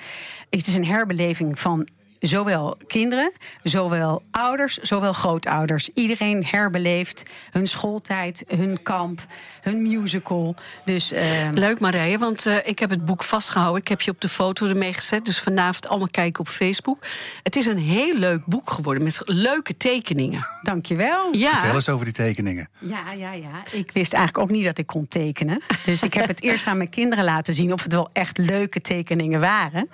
[0.50, 1.88] Het is een herbeleving van
[2.28, 3.32] zowel kinderen,
[3.64, 5.90] zowel ouders, zowel grootouders.
[5.94, 9.26] Iedereen herbeleeft hun schooltijd, hun kamp,
[9.62, 10.56] hun musical.
[10.86, 11.20] Dus, uh...
[11.54, 13.82] Leuk Marije, want uh, ik heb het boek vastgehouden.
[13.82, 15.26] Ik heb je op de foto ermee gezet.
[15.26, 17.04] Dus vanavond allemaal kijken op Facebook.
[17.44, 20.48] Het is een heel leuk boek geworden met leuke tekeningen.
[20.62, 21.34] Dankjewel.
[21.34, 21.52] Ja.
[21.52, 22.70] Vertel eens over die tekeningen.
[22.80, 23.64] Ja, ja, ja.
[23.72, 25.62] Ik wist eigenlijk ook niet dat ik kon tekenen.
[25.84, 28.82] Dus ik heb het eerst aan mijn kinderen laten zien of het wel echt leuke
[28.82, 29.90] tekeningen waren.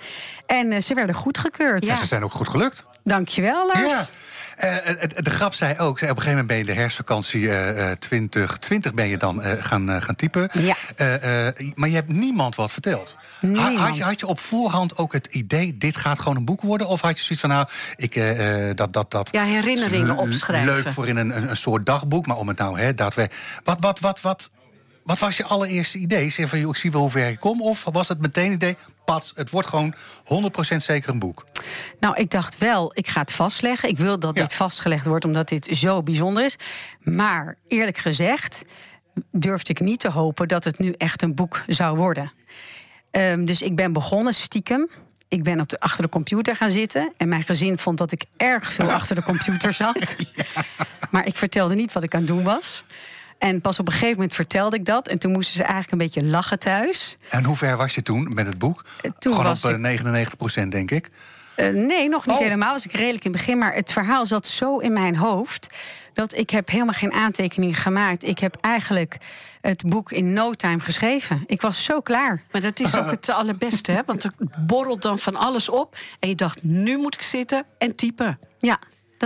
[0.46, 1.86] En uh, ze werden goedgekeurd.
[1.86, 1.96] Ja.
[1.96, 2.84] Ze zijn ook goed gelukt.
[3.04, 3.92] Dankjewel, Lars.
[3.92, 4.06] Ja.
[4.64, 8.94] Uh, de grap zei ook, op een gegeven moment ben je de herfstvakantie uh, 2020
[8.94, 10.50] ben je dan uh, gaan, gaan typen.
[10.52, 10.74] Ja.
[11.74, 13.16] maar je hebt niemand wat verteld.
[13.40, 13.78] Niemand.
[13.78, 16.86] Had, je, had je op voorhand ook het idee, dit gaat gewoon een boek worden?
[16.88, 17.66] Of had je zoiets van, nou,
[17.96, 18.22] ik,
[18.76, 19.28] dat, dat, dat...
[19.32, 20.74] Ja, herinneringen opschrijven.
[20.74, 23.28] Leuk voor in een, een, een soort dagboek, maar om het nou, hè, dat we...
[23.64, 24.50] Wat, wat, wat, wat,
[25.04, 26.30] wat was je allereerste idee?
[26.30, 27.62] Zeg van, ik zie wel hoe ver ik kom.
[27.62, 29.94] Of was het meteen het idee, pats, het wordt gewoon
[30.74, 31.46] 100% zeker een boek?
[32.00, 33.88] Nou, ik dacht wel, ik ga het vastleggen.
[33.88, 34.42] Ik wil dat Ja.
[34.42, 36.56] dit vastgelegd wordt, omdat dit zo bijzonder is.
[37.00, 38.62] Maar eerlijk gezegd
[39.30, 42.32] durfde ik niet te hopen dat het nu echt een boek zou worden.
[43.10, 44.88] Ehm, dus ik ben begonnen stiekem.
[45.28, 47.12] Ik ben op de, achter de computer gaan zitten.
[47.16, 50.16] En mijn gezin vond dat ik erg veel achter de computer zat.
[51.10, 52.84] Maar ik vertelde niet wat ik aan het doen was.
[53.42, 55.08] En pas op een gegeven moment vertelde ik dat.
[55.08, 57.16] En toen moesten ze eigenlijk een beetje lachen thuis.
[57.28, 58.84] En hoe ver was je toen met het boek?
[59.18, 61.10] Toen Gewoon was op 99 procent, denk ik.
[61.56, 62.42] Uh, nee, nog niet oh.
[62.42, 62.72] helemaal.
[62.72, 63.58] Was ik redelijk in het begin.
[63.58, 65.68] Maar het verhaal zat zo in mijn hoofd
[66.12, 68.24] dat ik heb helemaal geen aantekeningen gemaakt.
[68.24, 69.16] Ik heb eigenlijk
[69.60, 71.42] het boek in no time geschreven.
[71.46, 72.42] Ik was zo klaar.
[72.50, 74.00] Maar dat is ook het allerbeste, hè?
[74.06, 75.96] Want er borrelt dan van alles op.
[76.18, 78.38] En je dacht, nu moet ik zitten en typen.
[78.58, 78.78] Ja.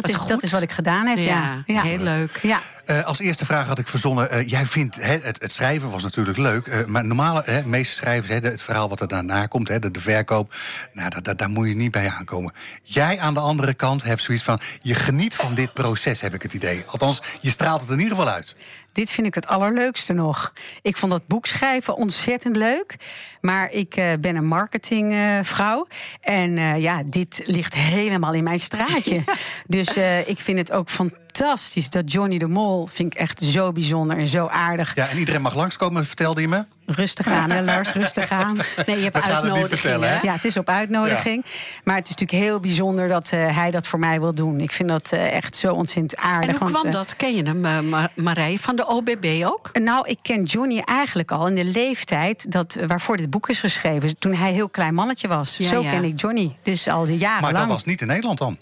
[0.03, 1.63] Dat is, dat is wat ik gedaan heb, ja.
[1.67, 1.83] ja.
[1.83, 2.39] Heel leuk.
[2.43, 2.61] Ja.
[2.87, 4.29] Uh, als eerste vraag had ik verzonnen.
[4.33, 6.67] Uh, jij vindt het, het, schrijven was natuurlijk leuk.
[6.67, 10.55] Uh, maar normale meeste schrijvers, het verhaal wat er daarna komt, de, de verkoop.
[10.93, 12.53] Nou, dat, daar moet je niet bij aankomen.
[12.83, 14.61] Jij aan de andere kant hebt zoiets van.
[14.81, 16.85] Je geniet van dit proces, heb ik het idee.
[16.87, 18.57] Althans, je straalt het in ieder geval uit
[18.97, 20.53] dit vind ik het allerleukste nog.
[20.83, 22.97] Ik vond dat boek schrijven ontzettend leuk.
[23.41, 25.87] Maar ik uh, ben een marketingvrouw.
[25.89, 29.25] Uh, en uh, ja, dit ligt helemaal in mijn straatje.
[29.67, 31.91] dus ik vind het ook fantastisch fantastisch.
[31.91, 34.95] Dat Johnny de Mol vind ik echt zo bijzonder en zo aardig.
[34.95, 36.65] Ja, en iedereen mag langskomen, vertelde je me?
[36.87, 38.57] Rustig aan, hè, Lars, rustig aan.
[38.87, 40.05] Nee, je hebt uitnodiging.
[40.23, 41.45] Ja, het is op uitnodiging.
[41.85, 44.61] Maar het is natuurlijk heel bijzonder dat uh, hij dat voor mij wil doen.
[44.61, 46.51] Ik vind dat uh, echt zo ontzettend aardig.
[46.51, 47.17] En hoe kwam want, uh, dat?
[47.17, 49.79] Ken je hem, uh, Marij, van de OBB ook?
[49.79, 54.19] Nou, ik ken Johnny eigenlijk al in de leeftijd dat, waarvoor dit boek is geschreven.
[54.19, 55.57] Toen hij heel klein mannetje was.
[55.57, 56.57] Ja, zo ken ik Johnny.
[56.63, 58.59] Dus al die jaren Maar dat was niet in Nederland dan?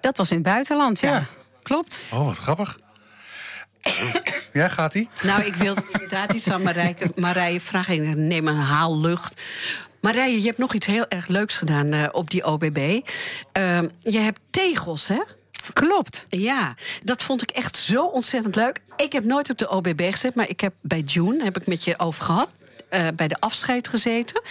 [0.00, 1.26] Dat was in het buitenland, ja.
[1.62, 2.04] Klopt.
[2.10, 2.78] Oh, wat grappig.
[4.52, 5.08] ja, gaat hij?
[5.22, 7.94] Nou, ik wil inderdaad iets aan Marije, Marije vragen.
[7.94, 9.42] Ik neem een haal lucht.
[10.00, 12.76] Marije, je hebt nog iets heel erg leuks gedaan uh, op die OBB.
[12.78, 12.98] Uh,
[13.52, 15.22] ehm, je hebt tegels, hè?
[15.72, 16.26] Klopt.
[16.28, 18.80] Ja, dat vond ik echt zo ontzettend leuk.
[18.96, 21.84] Ik heb nooit op de OBB gezet, maar ik heb bij June heb ik met
[21.84, 22.48] je over gehad.
[22.94, 24.42] Uh, bij de afscheid gezeten.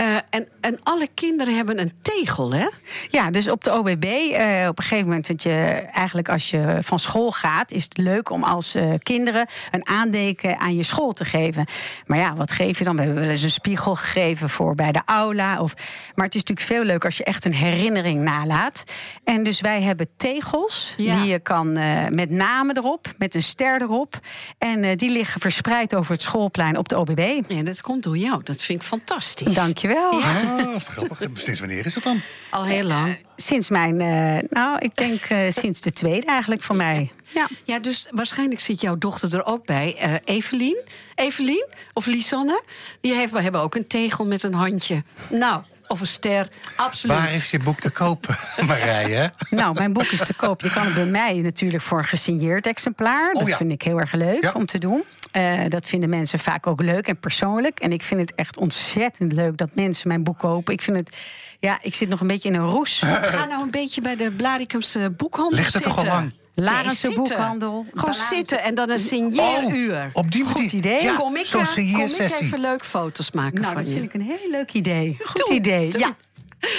[0.00, 2.68] Uh, en, en alle kinderen hebben een tegel, hè?
[3.08, 6.50] Ja, dus op de OBB, uh, eh, op een gegeven moment, dat je eigenlijk als
[6.50, 11.12] je van school gaat, is het leuk om als kinderen een aandeken aan je school
[11.12, 11.66] te geven.
[12.06, 12.96] Maar ja, wat geef je dan?
[12.96, 15.60] We hebben wel eens een spiegel gegeven voor bij de aula.
[15.60, 15.74] Of,
[16.14, 18.84] maar het is natuurlijk veel leuker als je echt een herinnering nalaat.
[19.24, 21.12] En dus wij hebben tegels ja.
[21.12, 21.72] die je kan
[22.14, 24.18] met namen erop, met een ster erop.
[24.58, 27.40] En die liggen verspreid over het schoolplein op de OBB.
[27.48, 28.42] Ja, dat komt door jou.
[28.42, 29.54] Dat vind ik fantastisch.
[29.54, 30.18] Dankjewel.
[30.18, 30.64] Ja.
[30.72, 31.22] Wat grappig.
[31.32, 32.20] Sinds wanneer is het dan?
[32.50, 33.08] Al heel lang.
[33.08, 37.10] Uh, sinds mijn, uh, nou, ik denk uh, sinds de tweede eigenlijk van mij.
[37.34, 37.48] Ja.
[37.64, 40.20] ja, dus waarschijnlijk zit jouw dochter er ook bij.
[40.24, 40.82] Evelien?
[41.14, 41.66] Evelien?
[41.92, 42.62] Of Lisanne?
[43.00, 45.02] Die heeft, we hebben ook een tegel met een handje.
[45.28, 46.48] Nou, of een ster.
[46.76, 47.16] Absoluut.
[47.16, 48.26] Waar is je boek te koop,
[48.66, 49.32] Marije?
[49.50, 50.62] nou, mijn boek is te koop.
[50.62, 53.32] Je kan het bij mij natuurlijk voor een gesigneerd exemplaar.
[53.32, 54.52] Oh, dat vind ik heel erg leuk ja.
[54.52, 55.02] om te doen.
[55.32, 57.78] Uh, dat vinden mensen vaak ook leuk en persoonlijk.
[57.80, 60.74] En ik vind het echt ontzettend leuk dat mensen mijn boek kopen.
[60.74, 61.16] Ik vind het.
[61.58, 62.98] Ja, ik zit nog een beetje in een roes.
[63.04, 66.32] Ga nou een beetje bij de Blaricumse boekhandel Ligt er toch al lang?
[66.60, 67.86] Larense nee, boekhandel.
[67.94, 69.94] Gewoon zitten en dan een signeeruur.
[69.94, 70.58] Oh, op die manier.
[70.60, 71.02] Goed idee.
[71.02, 74.04] Ja, kom ik, Zo'n eh, kom ik even leuk foto's maken nou, van dat vind
[74.04, 75.16] ik een heel leuk idee.
[75.20, 75.98] Goed idee.
[75.98, 76.16] Ja,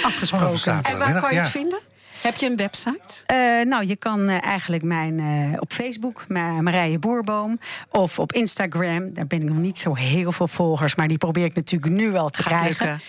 [0.02, 0.82] afgesproken.
[0.82, 1.80] en waar kan je het vinden?
[2.22, 3.32] Heb je een website?
[3.32, 7.58] Uh, nou, je kan uh, eigenlijk mijn uh, op Facebook, Marije Boerboom.
[7.90, 9.12] Of op Instagram.
[9.12, 10.94] Daar ben ik nog niet zo heel veel volgers.
[10.94, 13.00] Maar die probeer ik natuurlijk nu wel te Gaat krijgen.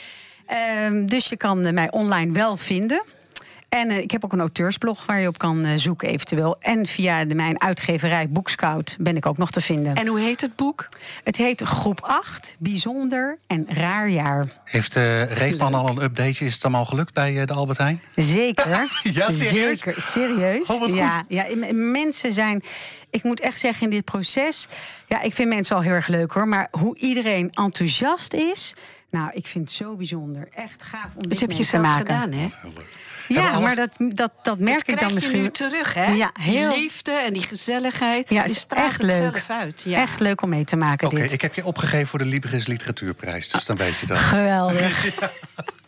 [0.46, 3.04] Ehm, dus je kan mij online wel vinden.
[3.74, 6.56] En uh, ik heb ook een auteursblog waar je op kan uh, zoeken eventueel.
[6.60, 9.96] En via de, mijn uitgeverij Boekscout ben ik ook nog te vinden.
[9.96, 10.88] En hoe heet het boek?
[11.24, 14.48] Het heet Groep 8, Bijzonder en Raar Jaar.
[14.64, 16.46] Heeft uh, Reefman al een update?
[16.46, 18.02] Is het allemaal gelukt bij de Albert Heijn?
[18.16, 18.70] Zeker.
[19.14, 19.80] ja, serieus?
[19.80, 20.68] Zeker, serieus.
[20.70, 21.26] Oh, ja, goed.
[21.28, 22.64] Ja, mensen zijn...
[23.10, 24.68] Ik moet echt zeggen, in dit proces...
[25.08, 26.48] Ja, ik vind mensen al heel erg leuk hoor.
[26.48, 28.74] Maar hoe iedereen enthousiast is...
[29.14, 30.48] Nou, ik vind het zo bijzonder.
[30.56, 32.06] Echt gaaf om dit heb je zelf maken.
[32.06, 32.48] gedaan, hè?
[33.28, 33.60] Ja, alles...
[33.60, 35.42] maar dat, dat, dat merk ik dan misschien.
[35.42, 36.12] nu terug, hè?
[36.12, 36.74] Ja, heel...
[36.74, 38.30] Die liefde en die gezelligheid.
[38.30, 39.18] Ja, is echt leuk.
[39.18, 39.84] zelf uit.
[39.86, 40.02] Ja.
[40.02, 41.08] Echt leuk om mee te maken.
[41.08, 44.18] Oké, ik heb je opgegeven voor de Libris Literatuurprijs, dus dan weet je dat.
[44.18, 45.20] Geweldig.
[45.20, 45.32] ja.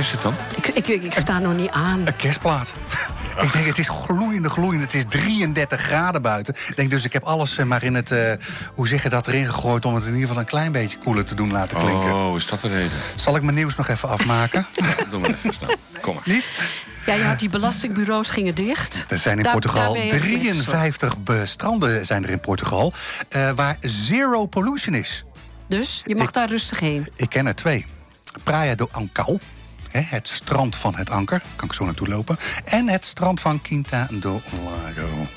[0.00, 0.34] is het dan?
[0.56, 2.06] Ik, ik, ik sta nog niet aan.
[2.06, 2.74] Een kerstplaat.
[3.40, 4.84] Ik denk, het is gloeiende, gloeiende.
[4.84, 6.54] Het is 33 graden buiten.
[6.68, 8.32] Ik denk dus, ik heb alles eh, maar in het, uh,
[8.74, 9.84] hoe zeg je dat, erin gegooid...
[9.84, 12.14] om het in ieder geval een klein beetje koeler te doen laten klinken.
[12.14, 12.90] Oh, is dat de reden?
[13.14, 14.66] Zal ik mijn nieuws nog even afmaken?
[14.74, 15.76] ja, doe maar even snel.
[16.00, 16.22] Kom maar.
[16.24, 16.54] Niet?
[17.06, 19.04] Ja, je had die belastingbureaus gingen dicht.
[19.08, 22.92] Er zijn in daar, Portugal daar 53 stranden zijn er in Portugal...
[23.36, 25.24] Uh, waar zero pollution is.
[25.68, 27.08] Dus je mag ik, daar rustig heen?
[27.16, 27.86] Ik ken er twee.
[28.42, 29.38] Praia do Ancau
[29.90, 32.36] het strand van het Anker, kan ik zo naartoe lopen.
[32.64, 35.28] En het strand van Quinta do Lago.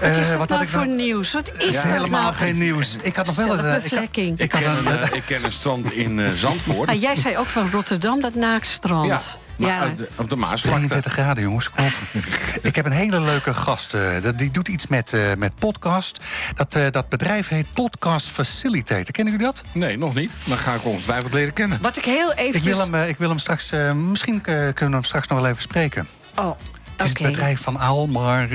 [0.00, 1.32] Wat is uh, wat nou voor nieuws?
[1.32, 2.34] Wat is ja, helemaal nou?
[2.34, 2.96] geen nieuws.
[3.02, 3.64] Ik had nog wel een.
[3.64, 6.88] Uh, ik, ik, ik, ken een, uh, ik ken een strand in uh, Zandvoort.
[6.88, 9.38] Ah, jij zei ook van Rotterdam, dat naakstrand.
[9.56, 9.78] Ja.
[9.78, 10.04] Maar ja.
[10.16, 10.68] op de Maasvlakte.
[10.68, 11.70] 33 graden, jongens.
[11.70, 11.92] Kom op.
[12.62, 13.96] ik heb een hele leuke gast.
[14.36, 16.24] die doet iets met, met podcast.
[16.54, 19.12] Dat, dat bedrijf heet Podcast Facilitator.
[19.12, 19.62] Kennen jullie dat?
[19.72, 20.32] Nee, nog niet.
[20.44, 21.78] Dan ga ik ongetwijfeld leren kennen.
[21.80, 22.54] Wat ik heel even.
[22.54, 23.70] Ik wil hem, ik wil hem straks...
[23.94, 26.08] misschien kunnen we hem straks nog wel even spreken.
[26.34, 26.58] Oh,
[26.96, 27.26] het is okay.
[27.26, 28.48] het bedrijf van Almar.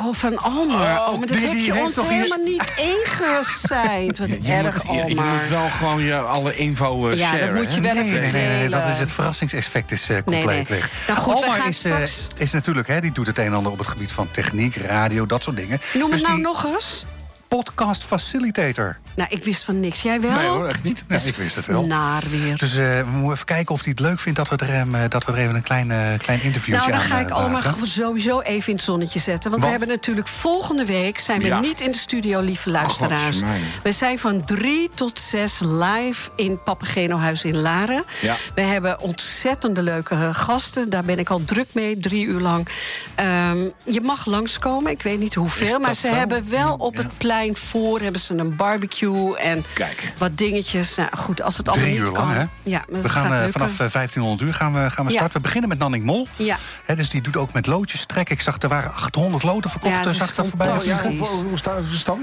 [0.00, 0.98] Oh, van Almar.
[0.98, 4.18] Oh, maar dat die, heb die je heeft ons toch helemaal niet ingezijnd.
[4.18, 7.36] Wat Je, je erg, moet, je, je moet wel gewoon je alle info uh, Ja,
[7.36, 10.08] dat moet je wel Nee, even nee, nee, nee, nee, dat is het verrassingseffect is
[10.08, 10.80] eh, compleet Nee, nee.
[10.80, 11.06] weg.
[11.06, 12.02] Nou goed, Almar is, eh,
[12.36, 15.26] is natuurlijk, hè, die doet het een en ander op het gebied van techniek, radio,
[15.26, 15.78] dat soort dingen.
[15.94, 17.06] Noem dus het nou die nog eens.
[17.48, 18.98] podcast facilitator.
[19.16, 20.02] Nou, ik wist van niks.
[20.02, 20.30] Jij wel?
[20.30, 21.04] Nee hoor, echt niet.
[21.08, 21.86] Ja, ik wist het wel.
[21.86, 22.56] Naar weer.
[22.58, 24.94] Dus eh, we moeten even kijken of hij het leuk vindt dat we er, hem,
[24.94, 27.28] eh, dat we er even een klein, eh, klein interviewtje Nou, dan aan ga ik
[27.52, 27.86] wagen.
[27.86, 29.50] sowieso even in het zonnetje zetten.
[29.50, 31.18] Want, we hebben natuurlijk volgende week...
[31.18, 31.60] zijn we Ja.
[31.60, 33.40] niet in de studio, lieve luisteraars.
[33.82, 38.04] We zijn van drie tot zes live in Papageno Huis in Laren.
[38.20, 38.36] Ja.
[38.54, 40.90] We hebben ontzettende leuke gasten.
[40.90, 42.68] Daar ben ik al druk mee, drie uur lang.
[43.14, 45.78] Ehm, je mag langskomen, ik weet niet hoeveel.
[45.78, 46.14] Maar ze zo?
[46.14, 47.02] hebben wel op Ja.
[47.02, 48.00] het plein voor...
[48.00, 50.12] hebben ze een barbecue en Kijk.
[50.18, 50.94] wat dingetjes.
[50.94, 52.26] Nou goed, als het allemaal Drie niet uur kan...
[52.26, 52.44] lang, hè?
[52.62, 55.16] Ja, We gaan eh, vanaf eh, 1500 uur gaan we, gaan we Ja.
[55.16, 55.36] starten.
[55.36, 56.26] We beginnen met Nanning Mol.
[56.36, 56.58] Ja.
[56.84, 58.34] Hè, dus die doet ook met loodjes trekken.
[58.34, 59.92] Ik zag er waren 800 loten verkocht.
[59.94, 60.66] Ja, eh, zag dat voorbij?
[60.66, 61.78] Ja, hoe, staat?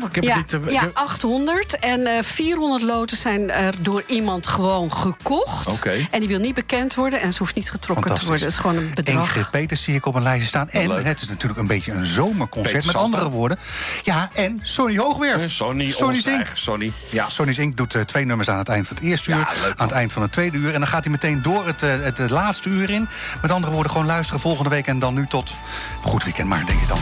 [0.10, 0.66] Ik heb Ja, het niet...
[0.66, 1.80] eh, ja, ik heb- 800.
[1.80, 5.68] En eh 400 loten zijn er door iemand gewoon gekocht.
[5.68, 6.08] Oké.
[6.12, 8.40] En die wil niet bekend worden en ze hoeft niet getrokken te worden.
[8.44, 9.24] Het is gewoon een bedrag.
[9.28, 10.70] Ingrid Peters zie ik op een lijstje staan.
[10.70, 11.06] En leuk.
[11.06, 12.74] het is natuurlijk een beetje een zomerconcert.
[12.74, 13.18] Peter Met Santa.
[13.18, 13.60] andere woorden.
[14.04, 15.42] Ja, en Sonny Hoogwerf.
[15.42, 16.36] Eh, Sonny, Sonny ons Zink.
[16.36, 16.92] eigen Sonny.
[17.10, 17.30] Ja.
[17.30, 19.46] Sonny Zink doet eh, twee nummers aan het eind van het eerste Ja, uur.
[19.62, 20.74] leuk, aan het eind van het tweede uur.
[20.74, 23.08] En dan gaat hij meteen door het, eh, het, eh, laatste uur in.
[23.42, 24.88] Met andere woorden, gewoon luisteren volgende week.
[24.88, 25.54] En dan nu tot
[26.02, 27.00] goed weekend maar, denk ik dan.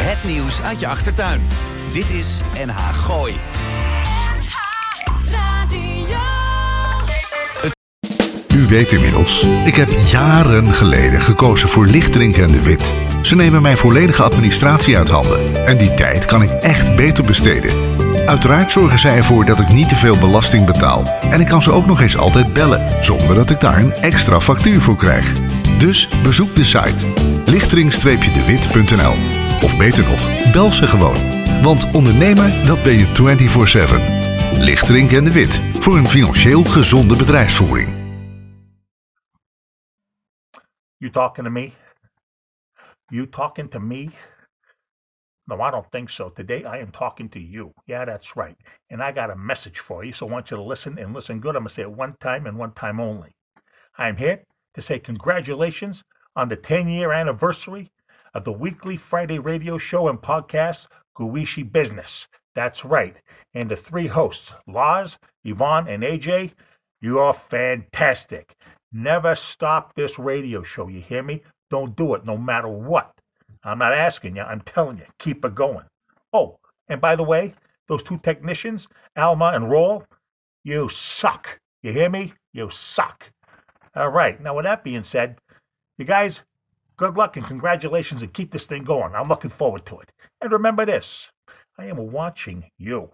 [0.00, 1.46] Het nieuws uit je achtertuin.
[1.92, 3.40] Dit is NH Gooi.
[8.54, 12.92] U weet inmiddels, ik heb jaren geleden gekozen voor Lichtdrink en de Wit.
[13.22, 15.66] Ze nemen mijn volledige administratie uit handen.
[15.66, 17.87] En die tijd kan ik echt beter besteden.
[18.28, 21.04] Uiteraard zorgen zij ervoor dat ik niet te veel belasting betaal.
[21.30, 24.40] En ik kan ze ook nog eens altijd bellen, zonder dat ik daar een extra
[24.40, 25.32] factuur voor krijg.
[25.78, 27.06] Dus bezoek de site
[27.44, 29.14] lichtering-dewit.nl
[29.62, 31.16] Of beter nog, bel ze gewoon.
[31.62, 33.06] Want ondernemer, dat ben je
[34.58, 34.60] 24-7.
[34.60, 37.88] Lichtering en de Wit, voor een financieel gezonde bedrijfsvoering.
[40.96, 41.72] You talking to me?
[43.06, 44.10] You talking to me?
[45.48, 46.28] No, I don't think so.
[46.28, 47.72] Today I am talking to you.
[47.86, 48.54] Yeah, that's right.
[48.90, 51.40] And I got a message for you, so I want you to listen and listen
[51.40, 51.56] good.
[51.56, 53.30] I'm going to say it one time and one time only.
[53.96, 54.44] I'm here
[54.74, 56.04] to say congratulations
[56.36, 57.90] on the 10 year anniversary
[58.34, 62.28] of the weekly Friday radio show and podcast, Guishi Business.
[62.54, 63.16] That's right.
[63.54, 66.52] And the three hosts, Laz, Yvonne, and AJ,
[67.00, 68.54] you are fantastic.
[68.92, 70.88] Never stop this radio show.
[70.88, 71.42] You hear me?
[71.70, 73.17] Don't do it no matter what.
[73.68, 75.84] I'm not asking you, I'm telling you, keep it going.
[76.32, 76.58] Oh,
[76.88, 77.54] and by the way,
[77.88, 80.04] those two technicians, Alma and Roll,
[80.64, 81.58] you suck.
[81.82, 82.34] You hear me?
[82.52, 83.24] You suck.
[83.94, 84.40] All right.
[84.40, 85.38] Now, with that being said,
[85.96, 86.42] you guys,
[86.96, 89.14] good luck and congratulations and keep this thing going.
[89.14, 90.12] I'm looking forward to it.
[90.40, 91.30] And remember this
[91.78, 93.10] I am watching you.